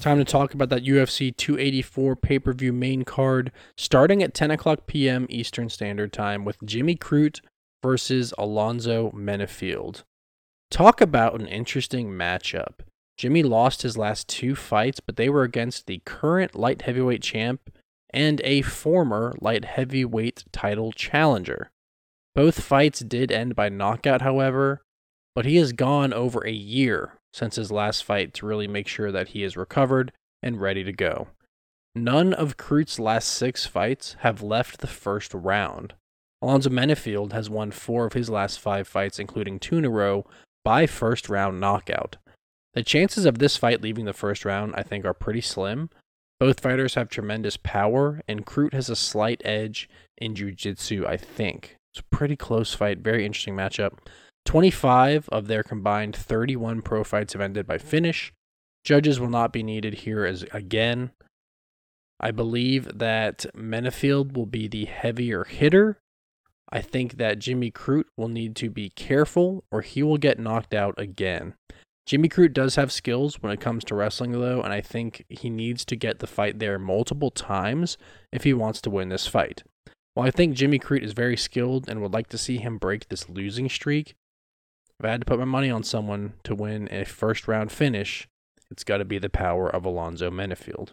Time 0.00 0.18
to 0.18 0.24
talk 0.24 0.54
about 0.54 0.68
that 0.68 0.84
UFC 0.84 1.36
284 1.36 2.14
pay 2.14 2.38
per 2.38 2.52
view 2.52 2.72
main 2.72 3.04
card 3.04 3.50
starting 3.76 4.22
at 4.22 4.32
10 4.32 4.52
o'clock 4.52 4.86
p.m. 4.86 5.26
Eastern 5.28 5.68
Standard 5.68 6.12
Time 6.12 6.44
with 6.44 6.56
Jimmy 6.64 6.94
Crute 6.94 7.40
versus 7.82 8.32
Alonzo 8.38 9.10
Menifield. 9.10 10.04
Talk 10.70 11.00
about 11.00 11.40
an 11.40 11.48
interesting 11.48 12.10
matchup. 12.10 12.80
Jimmy 13.16 13.42
lost 13.42 13.82
his 13.82 13.96
last 13.96 14.28
two 14.28 14.54
fights, 14.54 15.00
but 15.00 15.16
they 15.16 15.28
were 15.28 15.42
against 15.42 15.86
the 15.86 16.00
current 16.04 16.54
light 16.54 16.82
heavyweight 16.82 17.22
champ 17.22 17.70
and 18.10 18.40
a 18.44 18.62
former 18.62 19.34
light 19.40 19.64
heavyweight 19.64 20.44
title 20.52 20.92
challenger. 20.92 21.70
Both 22.34 22.62
fights 22.62 23.00
did 23.00 23.30
end 23.30 23.54
by 23.54 23.68
knockout, 23.68 24.22
however, 24.22 24.82
but 25.34 25.44
he 25.44 25.56
has 25.56 25.72
gone 25.72 26.12
over 26.12 26.46
a 26.46 26.52
year 26.52 27.18
since 27.32 27.56
his 27.56 27.70
last 27.70 28.04
fight 28.04 28.34
to 28.34 28.46
really 28.46 28.68
make 28.68 28.88
sure 28.88 29.12
that 29.12 29.28
he 29.28 29.42
is 29.42 29.56
recovered 29.56 30.12
and 30.42 30.60
ready 30.60 30.84
to 30.84 30.92
go. 30.92 31.28
None 31.94 32.32
of 32.32 32.56
Crute's 32.56 32.98
last 32.98 33.28
six 33.28 33.66
fights 33.66 34.16
have 34.20 34.42
left 34.42 34.80
the 34.80 34.86
first 34.86 35.34
round. 35.34 35.94
Alonzo 36.40 36.70
Menifield 36.70 37.32
has 37.32 37.48
won 37.48 37.70
four 37.70 38.06
of 38.06 38.14
his 38.14 38.30
last 38.30 38.58
five 38.58 38.88
fights, 38.88 39.18
including 39.18 39.58
two 39.58 39.76
in 39.76 39.84
a 39.84 39.90
row, 39.90 40.26
by 40.64 40.86
first 40.86 41.28
round 41.28 41.60
knockout. 41.60 42.16
The 42.74 42.82
chances 42.82 43.26
of 43.26 43.38
this 43.38 43.56
fight 43.56 43.82
leaving 43.82 44.06
the 44.06 44.12
first 44.12 44.44
round, 44.44 44.74
I 44.76 44.82
think, 44.82 45.04
are 45.04 45.14
pretty 45.14 45.42
slim. 45.42 45.90
Both 46.40 46.60
fighters 46.60 46.94
have 46.94 47.08
tremendous 47.08 47.56
power, 47.56 48.22
and 48.26 48.46
Crute 48.46 48.72
has 48.72 48.88
a 48.88 48.96
slight 48.96 49.42
edge 49.44 49.88
in 50.16 50.34
jiu 50.34 50.52
jitsu, 50.52 51.06
I 51.06 51.16
think. 51.16 51.76
It's 51.92 52.00
a 52.00 52.16
pretty 52.16 52.36
close 52.36 52.72
fight, 52.74 52.98
very 52.98 53.26
interesting 53.26 53.54
matchup. 53.54 53.98
25 54.44 55.28
of 55.28 55.46
their 55.46 55.62
combined 55.62 56.16
31 56.16 56.82
pro 56.82 57.04
fights 57.04 57.34
have 57.34 57.42
ended 57.42 57.66
by 57.66 57.78
finish. 57.78 58.32
Judges 58.84 59.20
will 59.20 59.28
not 59.28 59.52
be 59.52 59.62
needed 59.62 59.94
here 59.94 60.24
as 60.24 60.44
again. 60.52 61.12
I 62.18 62.30
believe 62.30 62.98
that 62.98 63.46
Menifield 63.54 64.32
will 64.32 64.46
be 64.46 64.66
the 64.66 64.86
heavier 64.86 65.44
hitter. 65.44 65.98
I 66.70 66.80
think 66.80 67.18
that 67.18 67.38
Jimmy 67.38 67.70
Crute 67.70 68.06
will 68.16 68.28
need 68.28 68.56
to 68.56 68.70
be 68.70 68.90
careful 68.90 69.64
or 69.70 69.82
he 69.82 70.02
will 70.02 70.18
get 70.18 70.38
knocked 70.38 70.72
out 70.72 70.94
again. 70.98 71.54
Jimmy 72.06 72.28
Crute 72.28 72.52
does 72.52 72.74
have 72.76 72.90
skills 72.90 73.40
when 73.40 73.52
it 73.52 73.60
comes 73.60 73.84
to 73.84 73.94
wrestling, 73.94 74.32
though, 74.32 74.60
and 74.60 74.72
I 74.72 74.80
think 74.80 75.24
he 75.28 75.48
needs 75.48 75.84
to 75.84 75.96
get 75.96 76.18
the 76.18 76.26
fight 76.26 76.58
there 76.58 76.78
multiple 76.78 77.30
times 77.30 77.96
if 78.32 78.44
he 78.44 78.52
wants 78.52 78.80
to 78.82 78.90
win 78.90 79.08
this 79.08 79.26
fight. 79.26 79.62
While 80.14 80.26
I 80.26 80.30
think 80.30 80.56
Jimmy 80.56 80.78
Crute 80.78 81.04
is 81.04 81.12
very 81.12 81.36
skilled 81.36 81.88
and 81.88 82.02
would 82.02 82.12
like 82.12 82.28
to 82.28 82.38
see 82.38 82.58
him 82.58 82.76
break 82.76 83.08
this 83.08 83.28
losing 83.28 83.68
streak, 83.68 84.14
if 84.98 85.06
I 85.06 85.10
had 85.10 85.20
to 85.20 85.26
put 85.26 85.38
my 85.38 85.44
money 85.44 85.70
on 85.70 85.84
someone 85.84 86.34
to 86.44 86.54
win 86.54 86.88
a 86.92 87.04
first 87.04 87.48
round 87.48 87.72
finish, 87.72 88.28
it's 88.70 88.84
got 88.84 88.98
to 88.98 89.04
be 89.04 89.18
the 89.18 89.30
power 89.30 89.68
of 89.68 89.84
Alonzo 89.84 90.30
Menifield. 90.30 90.90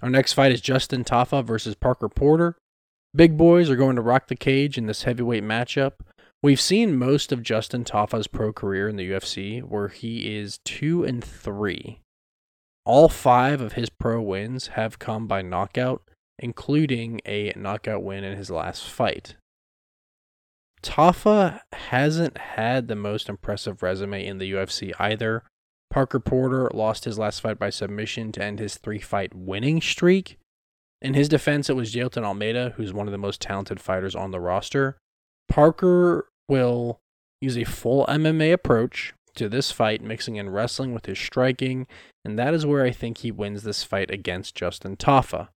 Our 0.00 0.10
next 0.10 0.32
fight 0.32 0.52
is 0.52 0.60
Justin 0.60 1.04
Tafa 1.04 1.44
versus 1.44 1.74
Parker 1.74 2.08
Porter. 2.08 2.56
Big 3.14 3.36
boys 3.36 3.68
are 3.68 3.76
going 3.76 3.96
to 3.96 4.02
rock 4.02 4.28
the 4.28 4.36
cage 4.36 4.78
in 4.78 4.86
this 4.86 5.02
heavyweight 5.02 5.44
matchup. 5.44 5.92
We've 6.42 6.60
seen 6.60 6.96
most 6.96 7.30
of 7.30 7.44
Justin 7.44 7.84
Tafa's 7.84 8.26
pro 8.26 8.52
career 8.52 8.88
in 8.88 8.96
the 8.96 9.08
UFC, 9.08 9.62
where 9.62 9.86
he 9.86 10.36
is 10.36 10.58
2 10.64 11.04
and 11.04 11.22
3. 11.22 12.00
All 12.84 13.08
five 13.08 13.60
of 13.60 13.74
his 13.74 13.88
pro 13.88 14.20
wins 14.20 14.68
have 14.68 14.98
come 14.98 15.28
by 15.28 15.42
knockout, 15.42 16.02
including 16.40 17.20
a 17.24 17.52
knockout 17.54 18.02
win 18.02 18.24
in 18.24 18.36
his 18.36 18.50
last 18.50 18.88
fight. 18.88 19.36
Tafa 20.82 21.60
hasn't 21.72 22.36
had 22.36 22.88
the 22.88 22.96
most 22.96 23.28
impressive 23.28 23.80
resume 23.80 24.26
in 24.26 24.38
the 24.38 24.50
UFC 24.50 24.92
either. 24.98 25.44
Parker 25.92 26.18
Porter 26.18 26.68
lost 26.74 27.04
his 27.04 27.20
last 27.20 27.40
fight 27.40 27.60
by 27.60 27.70
submission 27.70 28.32
to 28.32 28.42
end 28.42 28.58
his 28.58 28.78
three 28.78 28.98
fight 28.98 29.32
winning 29.32 29.80
streak. 29.80 30.38
In 31.00 31.14
his 31.14 31.28
defense, 31.28 31.70
it 31.70 31.76
was 31.76 31.94
Jailton 31.94 32.24
Almeida, 32.24 32.74
who's 32.76 32.92
one 32.92 33.06
of 33.06 33.12
the 33.12 33.18
most 33.18 33.40
talented 33.40 33.78
fighters 33.78 34.16
on 34.16 34.32
the 34.32 34.40
roster. 34.40 34.98
Parker 35.48 36.26
will 36.48 37.00
use 37.40 37.56
a 37.56 37.64
full 37.64 38.06
MMA 38.06 38.52
approach 38.52 39.14
to 39.34 39.48
this 39.48 39.70
fight, 39.70 40.02
mixing 40.02 40.36
in 40.36 40.50
wrestling 40.50 40.92
with 40.92 41.06
his 41.06 41.18
striking, 41.18 41.86
and 42.24 42.38
that 42.38 42.54
is 42.54 42.66
where 42.66 42.84
I 42.84 42.90
think 42.90 43.18
he 43.18 43.30
wins 43.30 43.62
this 43.62 43.82
fight 43.82 44.10
against 44.10 44.54
Justin 44.54 44.96
Tafa. 44.96 45.48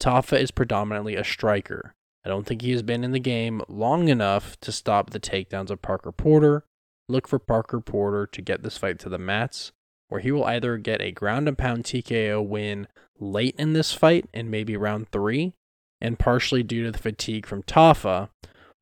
Tafa 0.00 0.38
is 0.38 0.50
predominantly 0.50 1.14
a 1.14 1.24
striker. 1.24 1.94
I 2.24 2.28
don't 2.28 2.46
think 2.46 2.62
he 2.62 2.72
has 2.72 2.82
been 2.82 3.04
in 3.04 3.12
the 3.12 3.20
game 3.20 3.62
long 3.68 4.08
enough 4.08 4.58
to 4.60 4.72
stop 4.72 5.10
the 5.10 5.20
takedowns 5.20 5.70
of 5.70 5.82
Parker 5.82 6.12
Porter. 6.12 6.64
Look 7.08 7.28
for 7.28 7.38
Parker 7.38 7.80
Porter 7.80 8.26
to 8.26 8.42
get 8.42 8.62
this 8.62 8.78
fight 8.78 8.98
to 9.00 9.08
the 9.08 9.18
mats, 9.18 9.72
where 10.08 10.20
he 10.20 10.32
will 10.32 10.44
either 10.44 10.76
get 10.76 11.02
a 11.02 11.12
ground 11.12 11.48
and 11.48 11.58
pound 11.58 11.84
TKO 11.84 12.46
win 12.46 12.86
late 13.18 13.54
in 13.58 13.72
this 13.72 13.92
fight 13.92 14.26
in 14.32 14.50
maybe 14.50 14.76
round 14.76 15.08
three, 15.10 15.52
and 16.00 16.18
partially 16.18 16.62
due 16.62 16.84
to 16.84 16.90
the 16.90 16.98
fatigue 16.98 17.46
from 17.46 17.62
Tafa, 17.62 18.28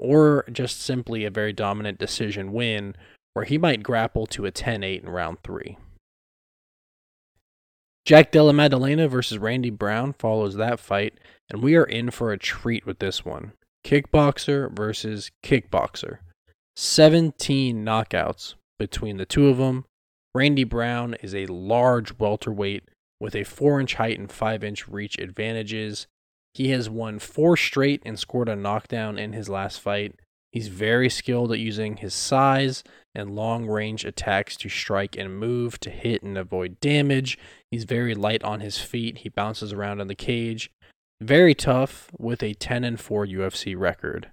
or 0.00 0.44
just 0.50 0.80
simply 0.80 1.24
a 1.24 1.30
very 1.30 1.52
dominant 1.52 1.98
decision 1.98 2.52
win 2.52 2.96
where 3.34 3.44
he 3.44 3.58
might 3.58 3.82
grapple 3.82 4.26
to 4.26 4.46
a 4.46 4.50
10 4.50 4.82
8 4.82 5.02
in 5.02 5.08
round 5.08 5.38
three. 5.44 5.76
Jack 8.06 8.32
Della 8.32 8.52
Maddalena 8.52 9.06
versus 9.08 9.38
Randy 9.38 9.70
Brown 9.70 10.14
follows 10.14 10.56
that 10.56 10.80
fight, 10.80 11.18
and 11.50 11.62
we 11.62 11.76
are 11.76 11.84
in 11.84 12.10
for 12.10 12.32
a 12.32 12.38
treat 12.38 12.86
with 12.86 12.98
this 12.98 13.24
one. 13.24 13.52
Kickboxer 13.84 14.74
versus 14.74 15.30
kickboxer. 15.44 16.18
17 16.76 17.84
knockouts 17.84 18.54
between 18.78 19.18
the 19.18 19.26
two 19.26 19.48
of 19.48 19.58
them. 19.58 19.84
Randy 20.34 20.64
Brown 20.64 21.14
is 21.22 21.34
a 21.34 21.46
large 21.46 22.18
welterweight 22.18 22.84
with 23.20 23.36
a 23.36 23.44
4 23.44 23.80
inch 23.80 23.94
height 23.94 24.18
and 24.18 24.32
5 24.32 24.64
inch 24.64 24.88
reach 24.88 25.18
advantages. 25.18 26.06
He 26.52 26.70
has 26.70 26.90
won 26.90 27.18
four 27.18 27.56
straight 27.56 28.02
and 28.04 28.18
scored 28.18 28.48
a 28.48 28.56
knockdown 28.56 29.18
in 29.18 29.32
his 29.32 29.48
last 29.48 29.80
fight. 29.80 30.14
He's 30.52 30.68
very 30.68 31.08
skilled 31.08 31.52
at 31.52 31.60
using 31.60 31.98
his 31.98 32.12
size 32.12 32.82
and 33.14 33.36
long 33.36 33.66
range 33.66 34.04
attacks 34.04 34.56
to 34.58 34.68
strike 34.68 35.16
and 35.16 35.38
move, 35.38 35.78
to 35.80 35.90
hit 35.90 36.22
and 36.22 36.36
avoid 36.36 36.80
damage. 36.80 37.38
He's 37.70 37.84
very 37.84 38.14
light 38.14 38.42
on 38.42 38.60
his 38.60 38.78
feet. 38.78 39.18
He 39.18 39.28
bounces 39.28 39.72
around 39.72 40.00
in 40.00 40.08
the 40.08 40.14
cage. 40.14 40.70
Very 41.20 41.54
tough 41.54 42.10
with 42.18 42.42
a 42.42 42.54
10 42.54 42.82
and 42.82 42.98
4 42.98 43.26
UFC 43.26 43.78
record. 43.78 44.30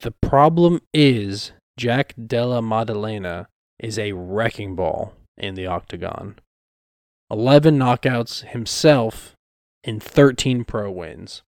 The 0.00 0.12
problem 0.12 0.80
is 0.94 1.52
Jack 1.76 2.14
Della 2.26 2.62
Maddalena 2.62 3.48
is 3.78 3.98
a 3.98 4.12
wrecking 4.12 4.74
ball 4.74 5.14
in 5.36 5.54
the 5.54 5.66
octagon. 5.66 6.38
11 7.30 7.78
knockouts 7.78 8.44
himself 8.44 9.34
in 9.84 10.00
13 10.00 10.64
pro 10.64 10.90
wins. 10.90 11.42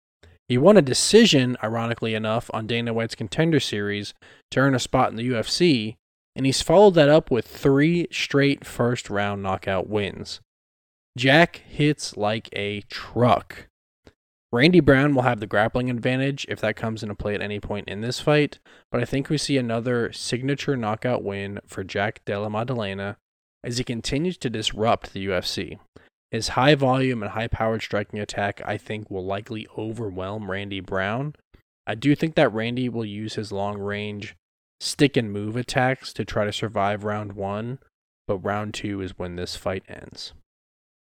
He 0.47 0.57
won 0.57 0.75
a 0.75 0.81
decision, 0.81 1.55
ironically 1.63 2.13
enough, 2.13 2.49
on 2.53 2.67
Dana 2.67 2.93
White's 2.93 3.15
contender 3.15 3.59
series 3.59 4.13
to 4.51 4.59
earn 4.59 4.75
a 4.75 4.79
spot 4.79 5.09
in 5.09 5.15
the 5.15 5.29
UFC, 5.29 5.95
and 6.35 6.45
he's 6.45 6.61
followed 6.61 6.95
that 6.95 7.09
up 7.09 7.31
with 7.31 7.47
three 7.47 8.07
straight 8.11 8.65
first 8.65 9.09
round 9.09 9.41
knockout 9.41 9.87
wins. 9.87 10.41
Jack 11.17 11.57
hits 11.67 12.17
like 12.17 12.49
a 12.53 12.81
truck. 12.89 13.67
Randy 14.53 14.81
Brown 14.81 15.15
will 15.15 15.21
have 15.21 15.39
the 15.39 15.47
grappling 15.47 15.89
advantage 15.89 16.45
if 16.49 16.59
that 16.59 16.75
comes 16.75 17.03
into 17.03 17.15
play 17.15 17.35
at 17.35 17.41
any 17.41 17.61
point 17.61 17.87
in 17.87 18.01
this 18.01 18.19
fight, 18.19 18.59
but 18.91 19.01
I 19.01 19.05
think 19.05 19.29
we 19.29 19.37
see 19.37 19.57
another 19.57 20.11
signature 20.11 20.75
knockout 20.75 21.23
win 21.23 21.59
for 21.65 21.85
Jack 21.85 22.25
Della 22.25 22.49
Maddalena 22.49 23.17
as 23.63 23.77
he 23.77 23.85
continues 23.85 24.37
to 24.39 24.49
disrupt 24.49 25.13
the 25.13 25.27
UFC. 25.27 25.79
His 26.31 26.49
high 26.49 26.75
volume 26.75 27.21
and 27.21 27.33
high 27.33 27.47
powered 27.47 27.81
striking 27.81 28.19
attack, 28.19 28.61
I 28.65 28.77
think, 28.77 29.11
will 29.11 29.25
likely 29.25 29.67
overwhelm 29.77 30.49
Randy 30.49 30.79
Brown. 30.79 31.35
I 31.85 31.95
do 31.95 32.15
think 32.15 32.35
that 32.35 32.53
Randy 32.53 32.87
will 32.87 33.05
use 33.05 33.35
his 33.35 33.51
long 33.51 33.77
range 33.77 34.35
stick 34.79 35.17
and 35.17 35.31
move 35.31 35.57
attacks 35.57 36.13
to 36.13 36.23
try 36.23 36.45
to 36.45 36.53
survive 36.53 37.03
round 37.03 37.33
one, 37.33 37.79
but 38.27 38.37
round 38.37 38.73
two 38.73 39.01
is 39.01 39.19
when 39.19 39.35
this 39.35 39.57
fight 39.57 39.83
ends. 39.89 40.33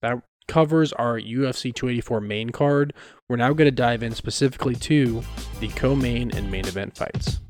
That 0.02 0.22
covers 0.46 0.92
our 0.92 1.18
UFC 1.18 1.74
284 1.74 2.20
main 2.20 2.50
card. 2.50 2.92
We're 3.28 3.36
now 3.36 3.54
going 3.54 3.66
to 3.66 3.70
dive 3.70 4.02
in 4.02 4.14
specifically 4.14 4.74
to 4.76 5.24
the 5.58 5.68
co 5.68 5.96
main 5.96 6.30
and 6.36 6.50
main 6.50 6.66
event 6.66 6.96
fights. 6.96 7.40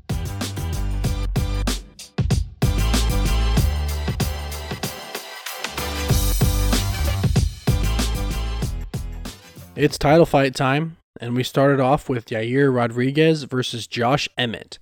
It's 9.77 9.97
title 9.97 10.25
fight 10.25 10.55
time, 10.55 10.95
and 11.19 11.35
we 11.35 11.43
started 11.43 11.81
off 11.81 12.07
with 12.07 12.27
Yair 12.27 12.73
Rodriguez 12.73 13.43
versus 13.43 13.87
Josh 13.87 14.29
Emmett. 14.37 14.79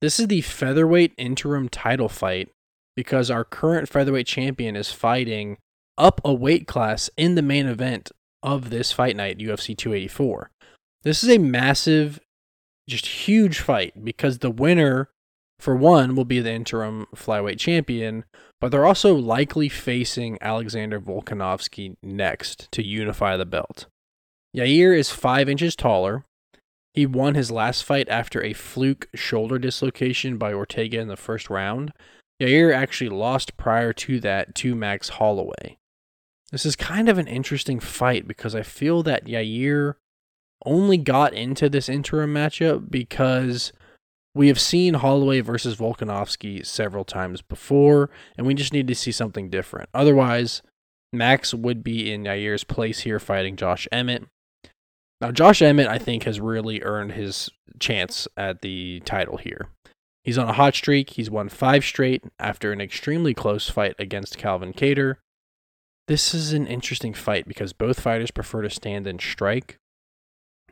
This 0.00 0.18
is 0.18 0.26
the 0.26 0.40
featherweight 0.40 1.12
interim 1.16 1.68
title 1.68 2.08
fight 2.08 2.48
because 2.96 3.30
our 3.30 3.44
current 3.44 3.88
featherweight 3.88 4.26
champion 4.26 4.74
is 4.74 4.90
fighting 4.90 5.58
up 5.96 6.20
a 6.24 6.34
weight 6.34 6.66
class 6.66 7.08
in 7.16 7.36
the 7.36 7.42
main 7.42 7.66
event 7.66 8.10
of 8.42 8.70
this 8.70 8.90
fight 8.90 9.14
night, 9.14 9.38
UFC 9.38 9.76
284. 9.76 10.50
This 11.04 11.22
is 11.22 11.30
a 11.30 11.38
massive, 11.38 12.18
just 12.88 13.06
huge 13.06 13.60
fight 13.60 14.04
because 14.04 14.38
the 14.38 14.50
winner, 14.50 15.08
for 15.60 15.76
one, 15.76 16.16
will 16.16 16.24
be 16.24 16.40
the 16.40 16.50
interim 16.50 17.06
flyweight 17.14 17.60
champion, 17.60 18.24
but 18.60 18.72
they're 18.72 18.86
also 18.86 19.14
likely 19.14 19.68
facing 19.68 20.36
Alexander 20.40 21.00
Volkanovski 21.00 21.94
next 22.02 22.72
to 22.72 22.82
unify 22.82 23.36
the 23.36 23.46
belt. 23.46 23.86
Yair 24.56 24.96
is 24.96 25.10
five 25.10 25.48
inches 25.48 25.74
taller. 25.74 26.24
He 26.94 27.06
won 27.06 27.34
his 27.34 27.50
last 27.50 27.84
fight 27.84 28.08
after 28.08 28.42
a 28.42 28.52
fluke 28.52 29.08
shoulder 29.14 29.58
dislocation 29.58 30.36
by 30.36 30.52
Ortega 30.52 31.00
in 31.00 31.08
the 31.08 31.16
first 31.16 31.48
round. 31.48 31.92
Yair 32.40 32.74
actually 32.74 33.08
lost 33.08 33.56
prior 33.56 33.92
to 33.94 34.20
that 34.20 34.54
to 34.56 34.74
Max 34.74 35.10
Holloway. 35.10 35.78
This 36.50 36.66
is 36.66 36.76
kind 36.76 37.08
of 37.08 37.16
an 37.16 37.28
interesting 37.28 37.80
fight 37.80 38.28
because 38.28 38.54
I 38.54 38.62
feel 38.62 39.02
that 39.04 39.24
Yair 39.24 39.94
only 40.66 40.98
got 40.98 41.32
into 41.32 41.70
this 41.70 41.88
interim 41.88 42.34
matchup 42.34 42.90
because 42.90 43.72
we 44.34 44.48
have 44.48 44.60
seen 44.60 44.94
Holloway 44.94 45.40
versus 45.40 45.76
Volkanovski 45.76 46.64
several 46.64 47.04
times 47.04 47.40
before, 47.40 48.10
and 48.36 48.46
we 48.46 48.54
just 48.54 48.72
need 48.72 48.88
to 48.88 48.94
see 48.94 49.12
something 49.12 49.48
different. 49.48 49.88
Otherwise, 49.94 50.62
Max 51.12 51.54
would 51.54 51.82
be 51.82 52.12
in 52.12 52.24
Yair's 52.24 52.64
place 52.64 53.00
here 53.00 53.18
fighting 53.18 53.56
Josh 53.56 53.88
Emmett. 53.90 54.24
Now, 55.22 55.30
Josh 55.30 55.62
Emmett, 55.62 55.86
I 55.86 55.98
think, 55.98 56.24
has 56.24 56.40
really 56.40 56.82
earned 56.82 57.12
his 57.12 57.48
chance 57.78 58.26
at 58.36 58.60
the 58.60 59.00
title 59.04 59.36
here. 59.36 59.68
He's 60.24 60.36
on 60.36 60.48
a 60.48 60.52
hot 60.52 60.74
streak. 60.74 61.10
He's 61.10 61.30
won 61.30 61.48
five 61.48 61.84
straight 61.84 62.24
after 62.40 62.72
an 62.72 62.80
extremely 62.80 63.32
close 63.32 63.70
fight 63.70 63.94
against 64.00 64.36
Calvin 64.36 64.72
Kattar. 64.72 65.18
This 66.08 66.34
is 66.34 66.52
an 66.52 66.66
interesting 66.66 67.14
fight 67.14 67.46
because 67.46 67.72
both 67.72 68.00
fighters 68.00 68.32
prefer 68.32 68.62
to 68.62 68.70
stand 68.70 69.06
and 69.06 69.20
strike. 69.20 69.76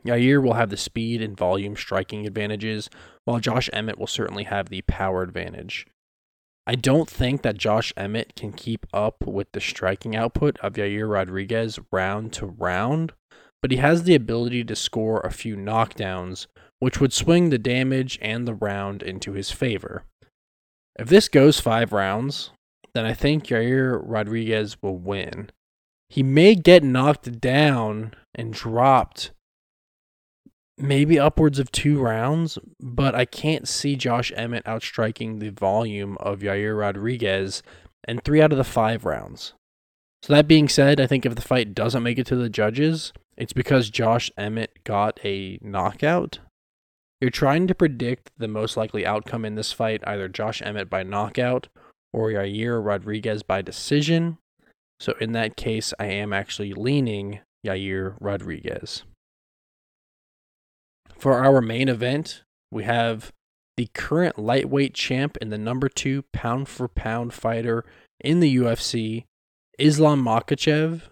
Yair 0.05 0.43
will 0.43 0.55
have 0.55 0.69
the 0.69 0.75
speed 0.75 1.21
and 1.21 1.37
volume 1.37 1.77
striking 1.77 2.27
advantages, 2.27 2.89
while 3.23 3.39
Josh 3.39 3.69
Emmett 3.71 3.97
will 3.97 4.05
certainly 4.05 4.43
have 4.43 4.67
the 4.67 4.81
power 4.81 5.21
advantage. 5.21 5.87
I 6.67 6.75
don't 6.75 7.09
think 7.09 7.41
that 7.43 7.57
Josh 7.57 7.93
Emmett 7.95 8.35
can 8.35 8.51
keep 8.51 8.85
up 8.93 9.25
with 9.25 9.47
the 9.53 9.61
striking 9.61 10.13
output 10.13 10.59
of 10.59 10.73
Yair 10.73 11.09
Rodriguez 11.09 11.79
round 11.89 12.33
to 12.33 12.47
round, 12.47 13.13
but 13.61 13.71
he 13.71 13.77
has 13.77 14.03
the 14.03 14.15
ability 14.15 14.63
to 14.63 14.75
score 14.75 15.19
a 15.21 15.31
few 15.31 15.55
knockdowns, 15.55 16.47
which 16.79 16.99
would 16.99 17.13
swing 17.13 17.49
the 17.49 17.59
damage 17.59 18.17
and 18.21 18.47
the 18.47 18.55
round 18.55 19.03
into 19.03 19.33
his 19.33 19.51
favor. 19.51 20.03
If 20.97 21.07
this 21.09 21.29
goes 21.29 21.59
five 21.59 21.93
rounds, 21.93 22.51
then 22.93 23.05
I 23.05 23.13
think 23.13 23.45
Yair 23.45 24.01
Rodriguez 24.03 24.81
will 24.81 24.97
win. 24.97 25.49
He 26.09 26.23
may 26.23 26.55
get 26.55 26.83
knocked 26.83 27.39
down 27.39 28.13
and 28.35 28.53
dropped 28.53 29.31
maybe 30.77 31.19
upwards 31.19 31.59
of 31.59 31.71
two 31.71 31.99
rounds, 31.99 32.57
but 32.79 33.15
I 33.15 33.25
can't 33.25 33.67
see 33.67 33.95
Josh 33.95 34.31
Emmett 34.35 34.67
outstriking 34.67 35.39
the 35.39 35.49
volume 35.49 36.17
of 36.19 36.39
Yair 36.39 36.77
Rodriguez 36.77 37.63
in 38.07 38.19
three 38.19 38.41
out 38.41 38.51
of 38.51 38.57
the 38.57 38.63
five 38.63 39.05
rounds. 39.05 39.53
So, 40.23 40.33
that 40.33 40.47
being 40.47 40.69
said, 40.69 40.99
I 40.99 41.07
think 41.07 41.25
if 41.25 41.35
the 41.35 41.41
fight 41.41 41.73
doesn't 41.73 42.03
make 42.03 42.19
it 42.19 42.27
to 42.27 42.35
the 42.35 42.49
judges, 42.49 43.11
it's 43.37 43.53
because 43.53 43.89
Josh 43.89 44.29
Emmett 44.37 44.83
got 44.83 45.19
a 45.23 45.57
knockout. 45.61 46.39
You're 47.19 47.29
trying 47.29 47.67
to 47.67 47.75
predict 47.75 48.31
the 48.37 48.47
most 48.47 48.75
likely 48.75 49.05
outcome 49.05 49.45
in 49.45 49.55
this 49.55 49.71
fight, 49.71 50.01
either 50.05 50.27
Josh 50.27 50.61
Emmett 50.61 50.89
by 50.89 51.03
knockout 51.03 51.67
or 52.13 52.29
Yair 52.29 52.83
Rodriguez 52.83 53.43
by 53.43 53.61
decision. 53.61 54.37
So, 54.99 55.13
in 55.19 55.31
that 55.33 55.55
case, 55.55 55.93
I 55.99 56.05
am 56.05 56.33
actually 56.33 56.73
leaning 56.73 57.39
Yair 57.65 58.15
Rodriguez. 58.19 59.03
For 61.17 61.43
our 61.43 61.61
main 61.61 61.89
event, 61.89 62.43
we 62.71 62.83
have 62.83 63.31
the 63.77 63.89
current 63.93 64.39
lightweight 64.39 64.93
champ 64.93 65.37
and 65.39 65.51
the 65.51 65.57
number 65.57 65.87
two 65.87 66.23
pound 66.33 66.67
for 66.67 66.87
pound 66.87 67.33
fighter 67.33 67.85
in 68.19 68.39
the 68.39 68.55
UFC, 68.57 69.25
Islam 69.77 70.23
Makhachev, 70.23 71.03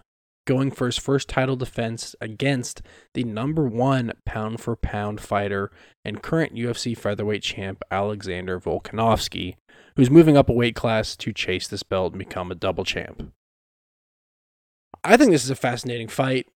going 0.50 0.72
for 0.72 0.86
his 0.86 0.98
first 0.98 1.28
title 1.28 1.54
defense 1.54 2.16
against 2.20 2.82
the 3.14 3.22
number 3.22 3.68
one 3.68 4.12
pound 4.26 4.58
for 4.58 4.74
pound 4.74 5.20
fighter 5.20 5.70
and 6.04 6.24
current 6.24 6.56
UFC 6.56 6.98
featherweight 6.98 7.44
champ 7.44 7.84
Alexander 7.88 8.58
Volkanovski, 8.58 9.54
who's 9.94 10.10
moving 10.10 10.36
up 10.36 10.48
a 10.48 10.52
weight 10.52 10.74
class 10.74 11.14
to 11.14 11.32
chase 11.32 11.68
this 11.68 11.84
belt 11.84 12.14
and 12.14 12.18
become 12.18 12.50
a 12.50 12.56
double 12.56 12.82
champ. 12.82 13.32
I 15.04 15.16
think 15.16 15.30
this 15.30 15.44
is 15.44 15.50
a 15.50 15.54
fascinating 15.54 16.08
fight. 16.08 16.48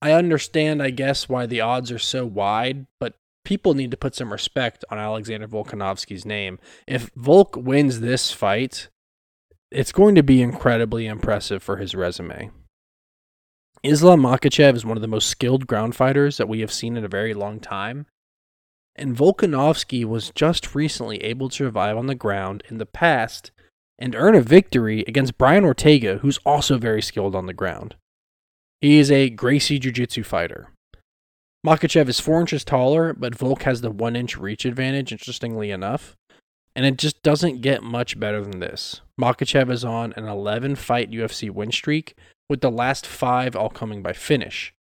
I 0.00 0.12
understand, 0.12 0.82
I 0.82 0.88
guess, 0.88 1.28
why 1.28 1.44
the 1.44 1.60
odds 1.60 1.92
are 1.92 1.98
so 1.98 2.24
wide, 2.24 2.86
but 2.98 3.16
people 3.44 3.74
need 3.74 3.90
to 3.90 3.98
put 3.98 4.14
some 4.14 4.32
respect 4.32 4.82
on 4.90 4.96
Alexander 4.96 5.46
Volkanovski's 5.46 6.24
name. 6.24 6.58
If 6.86 7.10
Volk 7.14 7.54
wins 7.54 8.00
this 8.00 8.32
fight, 8.32 8.88
it's 9.70 9.92
going 9.92 10.14
to 10.14 10.22
be 10.22 10.40
incredibly 10.40 11.06
impressive 11.06 11.62
for 11.62 11.76
his 11.76 11.94
resume. 11.94 12.50
Islam 13.82 14.20
Makhachev 14.20 14.76
is 14.76 14.84
one 14.84 14.98
of 14.98 15.00
the 15.00 15.08
most 15.08 15.28
skilled 15.28 15.66
ground 15.66 15.96
fighters 15.96 16.36
that 16.36 16.48
we 16.48 16.60
have 16.60 16.72
seen 16.72 16.98
in 16.98 17.04
a 17.04 17.08
very 17.08 17.32
long 17.32 17.58
time. 17.60 18.06
And 18.94 19.16
Volkanovski 19.16 20.04
was 20.04 20.32
just 20.34 20.74
recently 20.74 21.16
able 21.24 21.48
to 21.48 21.56
survive 21.56 21.96
on 21.96 22.06
the 22.06 22.14
ground 22.14 22.62
in 22.68 22.76
the 22.76 22.84
past 22.84 23.52
and 23.98 24.14
earn 24.14 24.34
a 24.34 24.42
victory 24.42 25.02
against 25.08 25.38
Brian 25.38 25.64
Ortega, 25.64 26.18
who's 26.18 26.38
also 26.44 26.76
very 26.76 27.00
skilled 27.00 27.34
on 27.34 27.46
the 27.46 27.54
ground. 27.54 27.94
He 28.82 28.98
is 28.98 29.10
a 29.10 29.30
Gracie 29.30 29.78
Jiu 29.78 29.92
Jitsu 29.92 30.24
fighter. 30.24 30.68
Makhachev 31.66 32.08
is 32.08 32.20
four 32.20 32.40
inches 32.40 32.64
taller, 32.64 33.14
but 33.14 33.34
Volk 33.34 33.62
has 33.62 33.80
the 33.80 33.90
one 33.90 34.16
inch 34.16 34.36
reach 34.36 34.66
advantage, 34.66 35.12
interestingly 35.12 35.70
enough. 35.70 36.16
And 36.76 36.84
it 36.84 36.98
just 36.98 37.22
doesn't 37.22 37.62
get 37.62 37.82
much 37.82 38.20
better 38.20 38.42
than 38.42 38.60
this. 38.60 39.00
Makhachev 39.18 39.70
is 39.70 39.84
on 39.84 40.12
an 40.16 40.26
11 40.26 40.76
fight 40.76 41.10
UFC 41.10 41.50
win 41.50 41.72
streak, 41.72 42.14
with 42.50 42.60
the 42.60 42.70
last 42.70 43.06
five 43.06 43.54
all 43.54 43.70
coming 43.70 44.02
by 44.02 44.12
finish. 44.12 44.74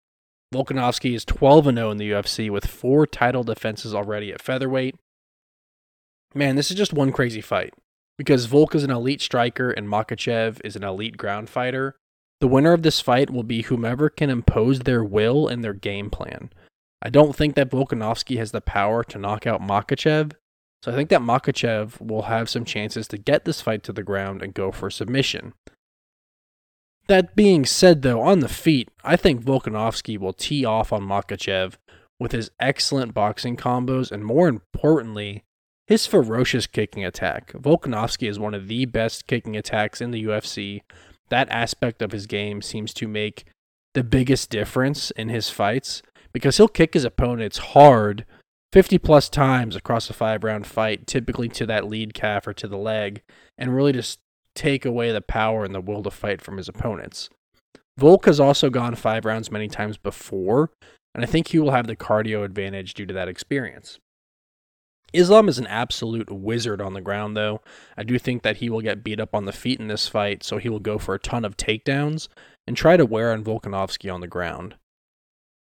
Volkanovski 0.55 1.13
is 1.13 1.25
12 1.25 1.65
0 1.65 1.91
in 1.91 1.97
the 1.97 2.11
UFC 2.11 2.49
with 2.49 2.65
four 2.65 3.05
title 3.05 3.43
defenses 3.43 3.93
already 3.93 4.31
at 4.31 4.41
featherweight. 4.41 4.95
Man, 6.33 6.55
this 6.55 6.71
is 6.71 6.77
just 6.77 6.93
one 6.93 7.11
crazy 7.11 7.41
fight. 7.41 7.73
Because 8.17 8.45
Volk 8.45 8.73
is 8.73 8.85
an 8.85 8.89
elite 8.89 9.21
striker 9.21 9.69
and 9.69 9.87
Makhachev 9.87 10.61
is 10.63 10.77
an 10.77 10.83
elite 10.85 11.17
ground 11.17 11.49
fighter, 11.49 11.97
the 12.39 12.47
winner 12.47 12.71
of 12.71 12.83
this 12.83 13.01
fight 13.01 13.29
will 13.29 13.43
be 13.43 13.63
whomever 13.63 14.09
can 14.09 14.29
impose 14.29 14.79
their 14.79 15.03
will 15.03 15.47
and 15.47 15.61
their 15.63 15.73
game 15.73 16.09
plan. 16.09 16.49
I 17.01 17.09
don't 17.09 17.35
think 17.35 17.55
that 17.55 17.69
Volkanovski 17.69 18.37
has 18.37 18.51
the 18.51 18.61
power 18.61 19.03
to 19.03 19.19
knock 19.19 19.45
out 19.45 19.61
Makhachev, 19.61 20.33
so 20.83 20.91
I 20.91 20.95
think 20.95 21.09
that 21.09 21.21
Makhachev 21.21 21.99
will 21.99 22.23
have 22.23 22.49
some 22.49 22.63
chances 22.63 23.07
to 23.09 23.17
get 23.17 23.43
this 23.43 23.59
fight 23.59 23.83
to 23.83 23.93
the 23.93 24.03
ground 24.03 24.41
and 24.41 24.53
go 24.53 24.71
for 24.71 24.89
submission. 24.89 25.53
That 27.07 27.35
being 27.35 27.65
said, 27.65 28.01
though, 28.01 28.21
on 28.21 28.39
the 28.39 28.49
feet, 28.49 28.89
I 29.03 29.15
think 29.15 29.43
Volkanovski 29.43 30.17
will 30.17 30.33
tee 30.33 30.65
off 30.65 30.91
on 30.91 31.03
Makhachev 31.03 31.75
with 32.19 32.31
his 32.31 32.51
excellent 32.59 33.13
boxing 33.13 33.55
combos 33.55 34.11
and, 34.11 34.25
more 34.25 34.47
importantly, 34.47 35.43
his 35.85 36.05
ferocious 36.05 36.67
kicking 36.67 37.05
attack. 37.05 37.53
Volkanovski 37.53 38.29
is 38.29 38.39
one 38.39 38.53
of 38.53 38.67
the 38.67 38.85
best 38.85 39.25
kicking 39.25 39.55
attacks 39.55 40.01
in 40.01 40.11
the 40.11 40.25
UFC, 40.25 40.81
that 41.29 41.49
aspect 41.49 42.01
of 42.01 42.11
his 42.11 42.25
game 42.25 42.61
seems 42.61 42.93
to 42.95 43.07
make 43.07 43.45
the 43.93 44.03
biggest 44.03 44.49
difference 44.49 45.11
in 45.11 45.29
his 45.29 45.49
fights 45.49 46.01
because 46.31 46.57
he'll 46.57 46.67
kick 46.67 46.93
his 46.93 47.05
opponents 47.05 47.57
hard 47.57 48.25
50 48.73 48.97
plus 48.99 49.29
times 49.29 49.75
across 49.75 50.09
a 50.09 50.13
five 50.13 50.43
round 50.43 50.67
fight, 50.67 51.07
typically 51.07 51.49
to 51.49 51.65
that 51.65 51.87
lead 51.87 52.13
calf 52.13 52.47
or 52.47 52.53
to 52.53 52.67
the 52.67 52.77
leg, 52.77 53.21
and 53.57 53.75
really 53.75 53.93
just 53.93 54.19
take 54.57 54.85
away 54.85 55.11
the 55.11 55.21
power 55.21 55.63
and 55.63 55.73
the 55.73 55.79
will 55.79 56.03
to 56.03 56.11
fight 56.11 56.41
from 56.41 56.57
his 56.57 56.67
opponents. 56.67 57.29
Volk 57.97 58.25
has 58.25 58.39
also 58.39 58.69
gone 58.69 58.95
five 58.95 59.23
rounds 59.23 59.51
many 59.51 59.67
times 59.67 59.97
before, 59.97 60.71
and 61.15 61.23
I 61.23 61.27
think 61.27 61.47
he 61.47 61.59
will 61.59 61.71
have 61.71 61.87
the 61.87 61.95
cardio 61.95 62.43
advantage 62.43 62.93
due 62.93 63.05
to 63.05 63.13
that 63.13 63.27
experience. 63.27 63.99
Islam 65.13 65.47
is 65.47 65.57
an 65.57 65.67
absolute 65.67 66.29
wizard 66.29 66.81
on 66.81 66.93
the 66.93 67.01
ground, 67.01 67.37
though. 67.37 67.61
I 67.95 68.03
do 68.03 68.19
think 68.19 68.43
that 68.43 68.57
he 68.57 68.69
will 68.69 68.81
get 68.81 69.03
beat 69.03 69.19
up 69.19 69.33
on 69.33 69.45
the 69.45 69.53
feet 69.53 69.79
in 69.79 69.87
this 69.87 70.07
fight, 70.07 70.43
so 70.43 70.57
he 70.57 70.69
will 70.69 70.79
go 70.79 70.97
for 70.97 71.15
a 71.15 71.19
ton 71.19 71.45
of 71.45 71.55
takedowns 71.55 72.27
and 72.67 72.75
try 72.75 72.97
to 72.97 73.05
wear 73.05 73.31
on 73.31 73.43
Volkanovski 73.43 74.13
on 74.13 74.19
the 74.19 74.27
ground. 74.27 74.75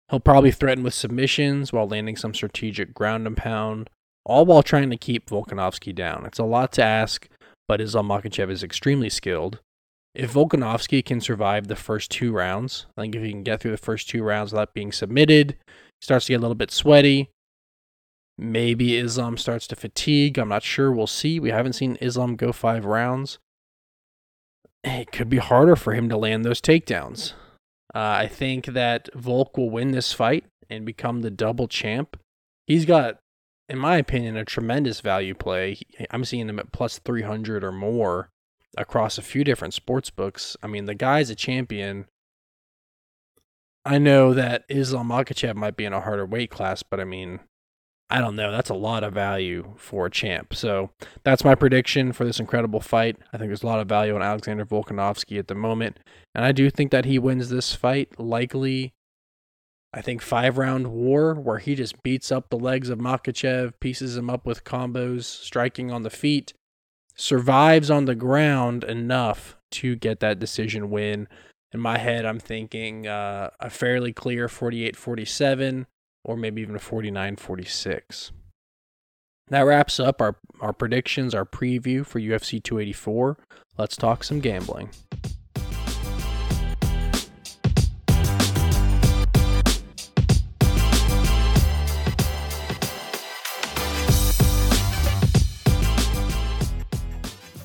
He'll 0.09 0.19
probably 0.19 0.51
threaten 0.51 0.83
with 0.83 0.93
submissions 0.93 1.73
while 1.73 1.87
landing 1.87 2.15
some 2.15 2.35
strategic 2.35 2.93
ground 2.93 3.25
and 3.25 3.35
pound, 3.35 3.89
all 4.23 4.45
while 4.45 4.61
trying 4.61 4.91
to 4.91 4.97
keep 4.97 5.29
Volkanovski 5.29 5.95
down. 5.95 6.25
It's 6.25 6.39
a 6.39 6.43
lot 6.43 6.71
to 6.73 6.83
ask, 6.83 7.27
but 7.73 7.81
Islam 7.81 8.07
Makhachev 8.07 8.51
is 8.51 8.61
extremely 8.61 9.09
skilled. 9.09 9.59
If 10.13 10.33
Volkanovski 10.33 11.03
can 11.03 11.19
survive 11.19 11.65
the 11.65 11.75
first 11.75 12.11
two 12.11 12.31
rounds, 12.31 12.85
I 12.95 13.01
think 13.01 13.15
if 13.15 13.23
he 13.23 13.31
can 13.31 13.41
get 13.41 13.61
through 13.61 13.71
the 13.71 13.77
first 13.77 14.07
two 14.07 14.21
rounds 14.21 14.51
without 14.51 14.75
being 14.75 14.91
submitted, 14.91 15.57
starts 15.99 16.27
to 16.27 16.33
get 16.33 16.37
a 16.37 16.45
little 16.45 16.53
bit 16.53 16.69
sweaty, 16.69 17.31
Maybe 18.37 18.95
Islam 18.95 19.37
starts 19.37 19.65
to 19.67 19.75
fatigue. 19.75 20.37
I'm 20.37 20.49
not 20.49 20.61
sure. 20.61 20.91
We'll 20.91 21.07
see. 21.07 21.39
We 21.39 21.49
haven't 21.49 21.73
seen 21.73 21.97
Islam 21.99 22.35
go 22.35 22.51
five 22.51 22.85
rounds. 22.85 23.39
It 24.83 25.11
could 25.11 25.29
be 25.29 25.37
harder 25.37 25.75
for 25.75 25.93
him 25.93 26.09
to 26.09 26.17
land 26.17 26.45
those 26.45 26.61
takedowns. 26.61 27.33
Uh, 27.95 28.21
I 28.21 28.27
think 28.27 28.67
that 28.67 29.09
Volk 29.15 29.57
will 29.57 29.71
win 29.71 29.91
this 29.93 30.13
fight 30.13 30.45
and 30.69 30.85
become 30.85 31.21
the 31.21 31.31
double 31.31 31.67
champ. 31.67 32.19
He's 32.67 32.85
got, 32.85 33.17
in 33.69 33.77
my 33.77 33.97
opinion, 33.97 34.37
a 34.37 34.45
tremendous 34.45 35.01
value 35.01 35.33
play. 35.33 35.77
I'm 36.11 36.25
seeing 36.25 36.49
him 36.49 36.59
at 36.59 36.71
plus 36.71 36.99
300 36.99 37.63
or 37.63 37.71
more 37.71 38.29
across 38.77 39.17
a 39.17 39.21
few 39.21 39.43
different 39.43 39.73
sports 39.73 40.09
books. 40.09 40.57
I 40.63 40.67
mean, 40.67 40.85
the 40.85 40.95
guy's 40.95 41.29
a 41.29 41.35
champion. 41.35 42.05
I 43.85 43.97
know 43.97 44.33
that 44.33 44.63
Islam 44.69 45.09
Makhachev 45.09 45.55
might 45.55 45.75
be 45.75 45.85
in 45.85 45.93
a 45.93 46.01
harder 46.01 46.25
weight 46.25 46.49
class, 46.49 46.83
but 46.83 46.99
I 46.99 47.03
mean, 47.03 47.39
I 48.09 48.19
don't 48.19 48.35
know. 48.35 48.51
That's 48.51 48.69
a 48.69 48.75
lot 48.75 49.03
of 49.03 49.13
value 49.13 49.73
for 49.77 50.05
a 50.05 50.11
champ. 50.11 50.53
So 50.53 50.91
that's 51.23 51.43
my 51.43 51.55
prediction 51.55 52.13
for 52.13 52.25
this 52.25 52.39
incredible 52.39 52.79
fight. 52.79 53.17
I 53.33 53.37
think 53.37 53.49
there's 53.49 53.63
a 53.63 53.67
lot 53.67 53.79
of 53.79 53.89
value 53.89 54.15
on 54.15 54.21
Alexander 54.21 54.65
Volkanovski 54.65 55.39
at 55.39 55.47
the 55.47 55.55
moment. 55.55 55.99
And 56.35 56.45
I 56.45 56.51
do 56.51 56.69
think 56.69 56.91
that 56.91 57.05
he 57.05 57.17
wins 57.17 57.49
this 57.49 57.73
fight 57.73 58.19
likely, 58.19 58.93
I 59.93 60.01
think, 60.01 60.21
five 60.21 60.57
round 60.57 60.87
war 60.87 61.35
where 61.35 61.59
he 61.59 61.75
just 61.75 62.01
beats 62.01 62.31
up 62.31 62.49
the 62.49 62.57
legs 62.57 62.89
of 62.89 62.99
Makhachev, 62.99 63.73
pieces 63.79 64.17
him 64.17 64.29
up 64.29 64.45
with 64.45 64.63
combos, 64.63 65.23
striking 65.25 65.91
on 65.91 66.01
the 66.01 66.09
feet, 66.09 66.53
survives 67.15 67.91
on 67.91 68.05
the 68.05 68.15
ground 68.15 68.83
enough 68.83 69.55
to 69.71 69.95
get 69.95 70.19
that 70.19 70.39
decision 70.39 70.89
win 70.89 71.27
In 71.71 71.79
my 71.79 71.97
head, 71.97 72.25
I'm 72.25 72.39
thinking 72.39 73.07
uh, 73.07 73.49
a 73.59 73.69
fairly 73.69 74.13
clear 74.13 74.47
48 74.47 74.95
47 74.95 75.87
or 76.23 76.37
maybe 76.37 76.61
even 76.61 76.75
a 76.75 76.79
49 76.79 77.35
46. 77.35 78.31
That 79.49 79.61
wraps 79.61 79.99
up 79.99 80.21
our, 80.21 80.37
our 80.61 80.73
predictions, 80.73 81.35
our 81.35 81.45
preview 81.45 82.05
for 82.05 82.19
UFC 82.19 82.63
284. 82.63 83.37
Let's 83.77 83.97
talk 83.97 84.23
some 84.23 84.39
gambling. 84.39 84.91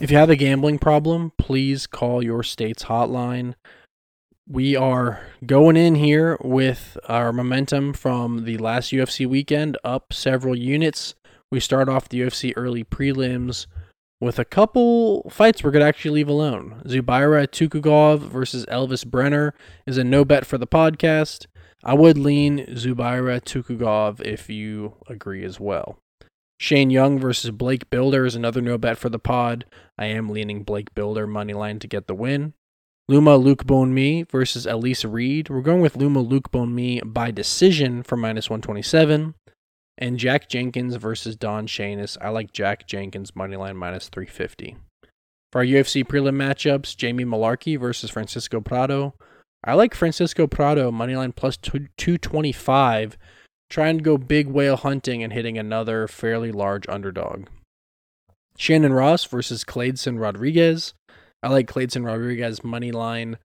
If 0.01 0.12
you 0.12 0.16
have 0.16 0.30
a 0.30 0.36
gambling 0.36 0.78
problem, 0.78 1.32
please 1.38 1.88
call 1.88 2.22
your 2.22 2.44
state's 2.44 2.84
hotline. 2.84 3.55
We 4.46 4.76
are 4.76 5.20
going 5.44 5.76
in 5.76 5.96
here 5.96 6.38
with 6.40 6.96
our 7.09 7.32
momentum 7.32 7.94
from 7.94 8.44
the 8.44 8.59
last 8.59 8.92
UFC 8.92 9.26
weekend 9.26 9.76
up 9.82 10.12
several 10.12 10.57
units. 10.57 11.16
We 11.51 11.59
start 11.59 11.88
off 11.88 12.09
the 12.09 12.20
UFC 12.20 12.53
early 12.57 12.84
prelims 12.84 13.66
with 14.20 14.38
a 14.38 14.44
couple 14.44 15.28
fights 15.30 15.64
we're 15.64 15.72
going 15.72 15.82
to 15.82 15.88
actually 15.88 16.12
leave 16.12 16.28
alone. 16.28 16.80
Zubaira 16.86 17.49
Tukhugov 17.49 18.20
versus 18.20 18.64
Elvis 18.66 19.05
Brenner 19.05 19.53
is 19.84 19.99
a 19.99 20.05
no 20.05 20.24
bet 20.24 20.46
for 20.46 20.59
the 20.59 20.66
podcast. 20.68 21.46
I 21.82 21.94
would 21.94 22.16
lean 22.16 22.66
Zubaira 22.66 23.40
Tukhugov 23.40 24.20
if 24.20 24.49
you 24.49 24.94
agree 25.09 25.44
as 25.44 25.59
well. 25.59 25.99
Shane 26.59 26.91
Young 26.91 27.19
versus 27.19 27.53
Blake 27.53 27.89
Bilder 27.89 28.27
is 28.27 28.35
another 28.35 28.61
no 28.61 28.79
bet 28.79 28.99
for 28.99 29.09
the 29.09 29.19
pod. 29.19 29.65
I 29.97 30.07
am 30.07 30.29
leaning 30.29 30.65
Blake 30.65 30.93
Bilder 30.95 31.27
money 31.27 31.55
line 31.55 31.79
to 31.79 31.87
get 31.87 32.09
the 32.09 32.15
win. 32.15 32.55
Loma 33.09 33.39
Lookboonmee 33.39 34.29
versus 34.29 34.67
Elise 34.67 35.05
Reed. 35.05 35.49
We're 35.49 35.63
going 35.63 35.81
with 35.81 35.97
Loma 35.97 36.23
Lookboonmee 36.23 37.13
by 37.13 37.31
decision 37.31 38.03
for 38.03 38.17
minus 38.17 38.51
127. 38.51 39.35
And 39.97 40.19
Jack 40.19 40.49
Jenkins 40.49 40.97
versus 40.97 41.37
Don 41.37 41.67
Shainis. 41.67 42.19
I 42.21 42.29
like 42.31 42.53
Jack 42.53 42.87
Jenkins 42.87 43.35
money 43.35 43.57
line 43.57 43.77
minus 43.77 44.09
350. 44.09 44.77
For 45.51 45.61
our 45.61 45.65
UFC 45.65 46.05
prelim 46.05 46.37
matchups, 46.37 46.97
Jamie 46.97 47.25
Mullarkey 47.25 47.79
versus 47.79 48.11
Francisco 48.11 48.61
Prado. 48.61 49.15
I 49.65 49.75
like 49.75 49.95
Francisco 49.95 50.47
Prado 50.47 50.91
money 50.91 51.17
line 51.17 51.33
plus 51.33 51.57
225 51.57 53.17
trying 53.71 53.99
to 53.99 54.05
go 54.05 54.19
big 54.19 54.49
whale 54.49 54.77
hunting 54.77 55.23
and 55.23 55.33
hitting 55.33 55.59
another 55.59 56.09
fairly 56.09 56.53
large 56.53 56.89
underdog. 56.89 57.47
Shannon 58.57 58.93
Ross 58.93 59.25
versus 59.25 59.64
Kleydson 59.64 60.21
Rodrigues. 60.21 60.95
I 61.43 61.49
like 61.49 61.69
Kleydson 61.69 62.05
Rodrigues 62.05 62.64
money 62.64 62.91
line. 62.91 63.39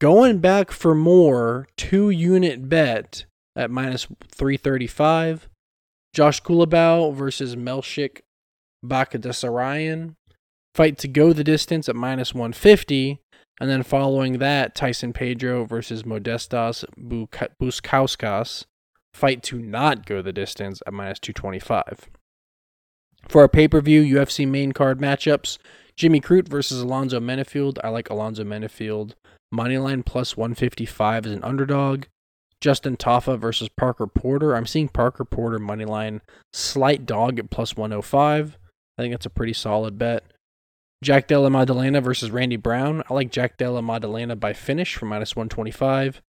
Going 0.00 0.38
back 0.38 0.70
for 0.70 0.94
more, 0.94 1.68
two 1.76 2.10
unit 2.10 2.68
bet 2.68 3.26
at 3.54 3.70
minus 3.70 4.06
335. 4.28 5.48
Josh 6.14 6.42
Culibao 6.42 7.14
versus 7.14 7.56
Melsik 7.56 8.20
Baghdasaryan. 8.84 10.14
Fight 10.74 10.98
to 10.98 11.08
go 11.08 11.32
the 11.32 11.44
distance 11.44 11.88
at 11.88 11.96
minus 11.96 12.34
150. 12.34 13.20
And 13.60 13.70
then 13.70 13.82
following 13.82 14.38
that, 14.38 14.74
Tyson 14.74 15.12
Pedro 15.12 15.64
versus 15.66 16.02
Modestas 16.02 16.84
Bukauskas 16.98 18.64
fight 19.14 19.42
to 19.44 19.58
not 19.58 20.06
go 20.06 20.22
the 20.22 20.32
distance 20.32 20.82
at 20.86 20.92
minus 20.92 21.18
225. 21.18 22.08
For 23.28 23.42
our 23.42 23.48
pay 23.48 23.68
per 23.68 23.80
view 23.80 24.02
UFC 24.02 24.46
main 24.46 24.72
card 24.72 24.98
matchups, 24.98 25.58
Jimmy 25.96 26.20
Crute 26.20 26.48
versus 26.48 26.80
Alonzo 26.80 27.20
Menifield. 27.20 27.78
I 27.84 27.88
like 27.88 28.10
Alonzo 28.10 28.44
Menifield. 28.44 29.12
Moneyline 29.54 30.04
plus 30.04 30.36
155 30.36 31.26
as 31.26 31.32
an 31.32 31.44
underdog. 31.44 32.04
Justin 32.60 32.96
Tafa 32.96 33.38
versus 33.38 33.68
Parker 33.68 34.06
Porter. 34.06 34.54
I'm 34.54 34.66
seeing 34.66 34.88
Parker 34.88 35.24
Porter 35.24 35.58
moneyline 35.58 36.20
slight 36.52 37.04
dog 37.04 37.38
at 37.38 37.50
plus 37.50 37.76
105. 37.76 38.56
I 38.96 39.02
think 39.02 39.12
that's 39.12 39.26
a 39.26 39.30
pretty 39.30 39.52
solid 39.52 39.98
bet. 39.98 40.24
Jack 41.02 41.26
Della 41.26 41.50
Maddalena 41.50 42.00
versus 42.00 42.30
Randy 42.30 42.56
Brown. 42.56 43.02
I 43.10 43.14
like 43.14 43.32
Jack 43.32 43.56
Della 43.56 43.82
Maddalena 43.82 44.36
by 44.36 44.52
finish 44.52 44.94
for 44.94 45.06
minus 45.06 45.34
125. 45.34 46.22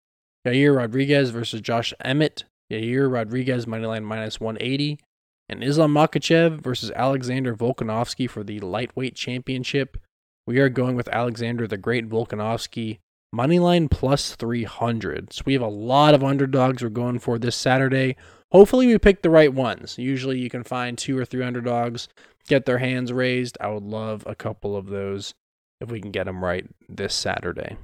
Yair 0.46 0.76
Rodriguez 0.76 1.30
versus 1.30 1.60
Josh 1.60 1.92
Emmett. 2.02 2.44
Yair 2.72 3.12
Rodriguez 3.12 3.66
moneyline 3.66 4.04
minus 4.04 4.40
180, 4.40 4.98
and 5.48 5.62
Islam 5.62 5.94
Makhachev 5.94 6.60
versus 6.60 6.90
Alexander 6.96 7.54
Volkanovski 7.54 8.28
for 8.28 8.42
the 8.42 8.60
lightweight 8.60 9.14
championship. 9.14 9.98
We 10.46 10.58
are 10.58 10.68
going 10.68 10.96
with 10.96 11.08
Alexander 11.08 11.66
the 11.66 11.76
Great 11.76 12.08
Volkanovski 12.08 12.98
moneyline 13.34 13.90
plus 13.90 14.34
300. 14.34 15.32
So 15.32 15.42
we 15.44 15.52
have 15.52 15.62
a 15.62 15.68
lot 15.68 16.14
of 16.14 16.24
underdogs 16.24 16.82
we're 16.82 16.88
going 16.88 17.18
for 17.18 17.38
this 17.38 17.56
Saturday. 17.56 18.16
Hopefully, 18.50 18.86
we 18.86 18.98
pick 18.98 19.22
the 19.22 19.30
right 19.30 19.52
ones. 19.52 19.96
Usually, 19.98 20.38
you 20.38 20.50
can 20.50 20.64
find 20.64 20.98
two 20.98 21.18
or 21.18 21.24
three 21.24 21.42
underdogs, 21.42 22.08
get 22.48 22.66
their 22.66 22.78
hands 22.78 23.12
raised. 23.12 23.56
I 23.60 23.68
would 23.68 23.84
love 23.84 24.24
a 24.26 24.34
couple 24.34 24.76
of 24.76 24.86
those 24.86 25.34
if 25.80 25.90
we 25.90 26.00
can 26.00 26.10
get 26.10 26.26
them 26.26 26.44
right 26.44 26.66
this 26.88 27.14
Saturday. 27.14 27.76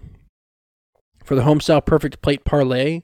For 1.25 1.35
the 1.35 1.43
homestyle 1.43 1.85
perfect 1.85 2.23
plate 2.23 2.45
parlay, 2.45 3.03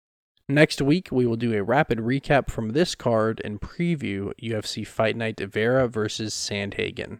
Next 0.49 0.81
week, 0.81 1.07
we 1.11 1.25
will 1.25 1.37
do 1.37 1.53
a 1.53 1.63
rapid 1.63 1.99
recap 1.99 2.49
from 2.49 2.71
this 2.71 2.95
card 2.95 3.41
and 3.45 3.61
preview 3.61 4.33
UFC 4.43 4.85
Fight 4.85 5.15
Night 5.15 5.39
Vera 5.39 5.87
versus 5.87 6.33
Sandhagen. 6.33 7.19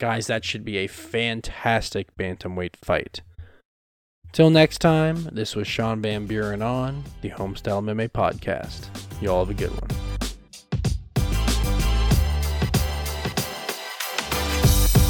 Guys, 0.00 0.26
that 0.26 0.44
should 0.44 0.64
be 0.64 0.78
a 0.78 0.88
fantastic 0.88 2.08
bantamweight 2.16 2.74
fight. 2.82 3.20
Till 4.32 4.50
next 4.50 4.78
time, 4.78 5.28
this 5.30 5.54
was 5.54 5.68
Sean 5.68 6.02
Van 6.02 6.26
Buren 6.26 6.62
on 6.62 7.04
the 7.20 7.30
Homestyle 7.30 7.84
MMA 7.84 8.08
Podcast. 8.08 8.88
Y'all 9.22 9.44
have 9.44 9.50
a 9.50 9.54
good 9.54 9.70
one. 9.70 10.11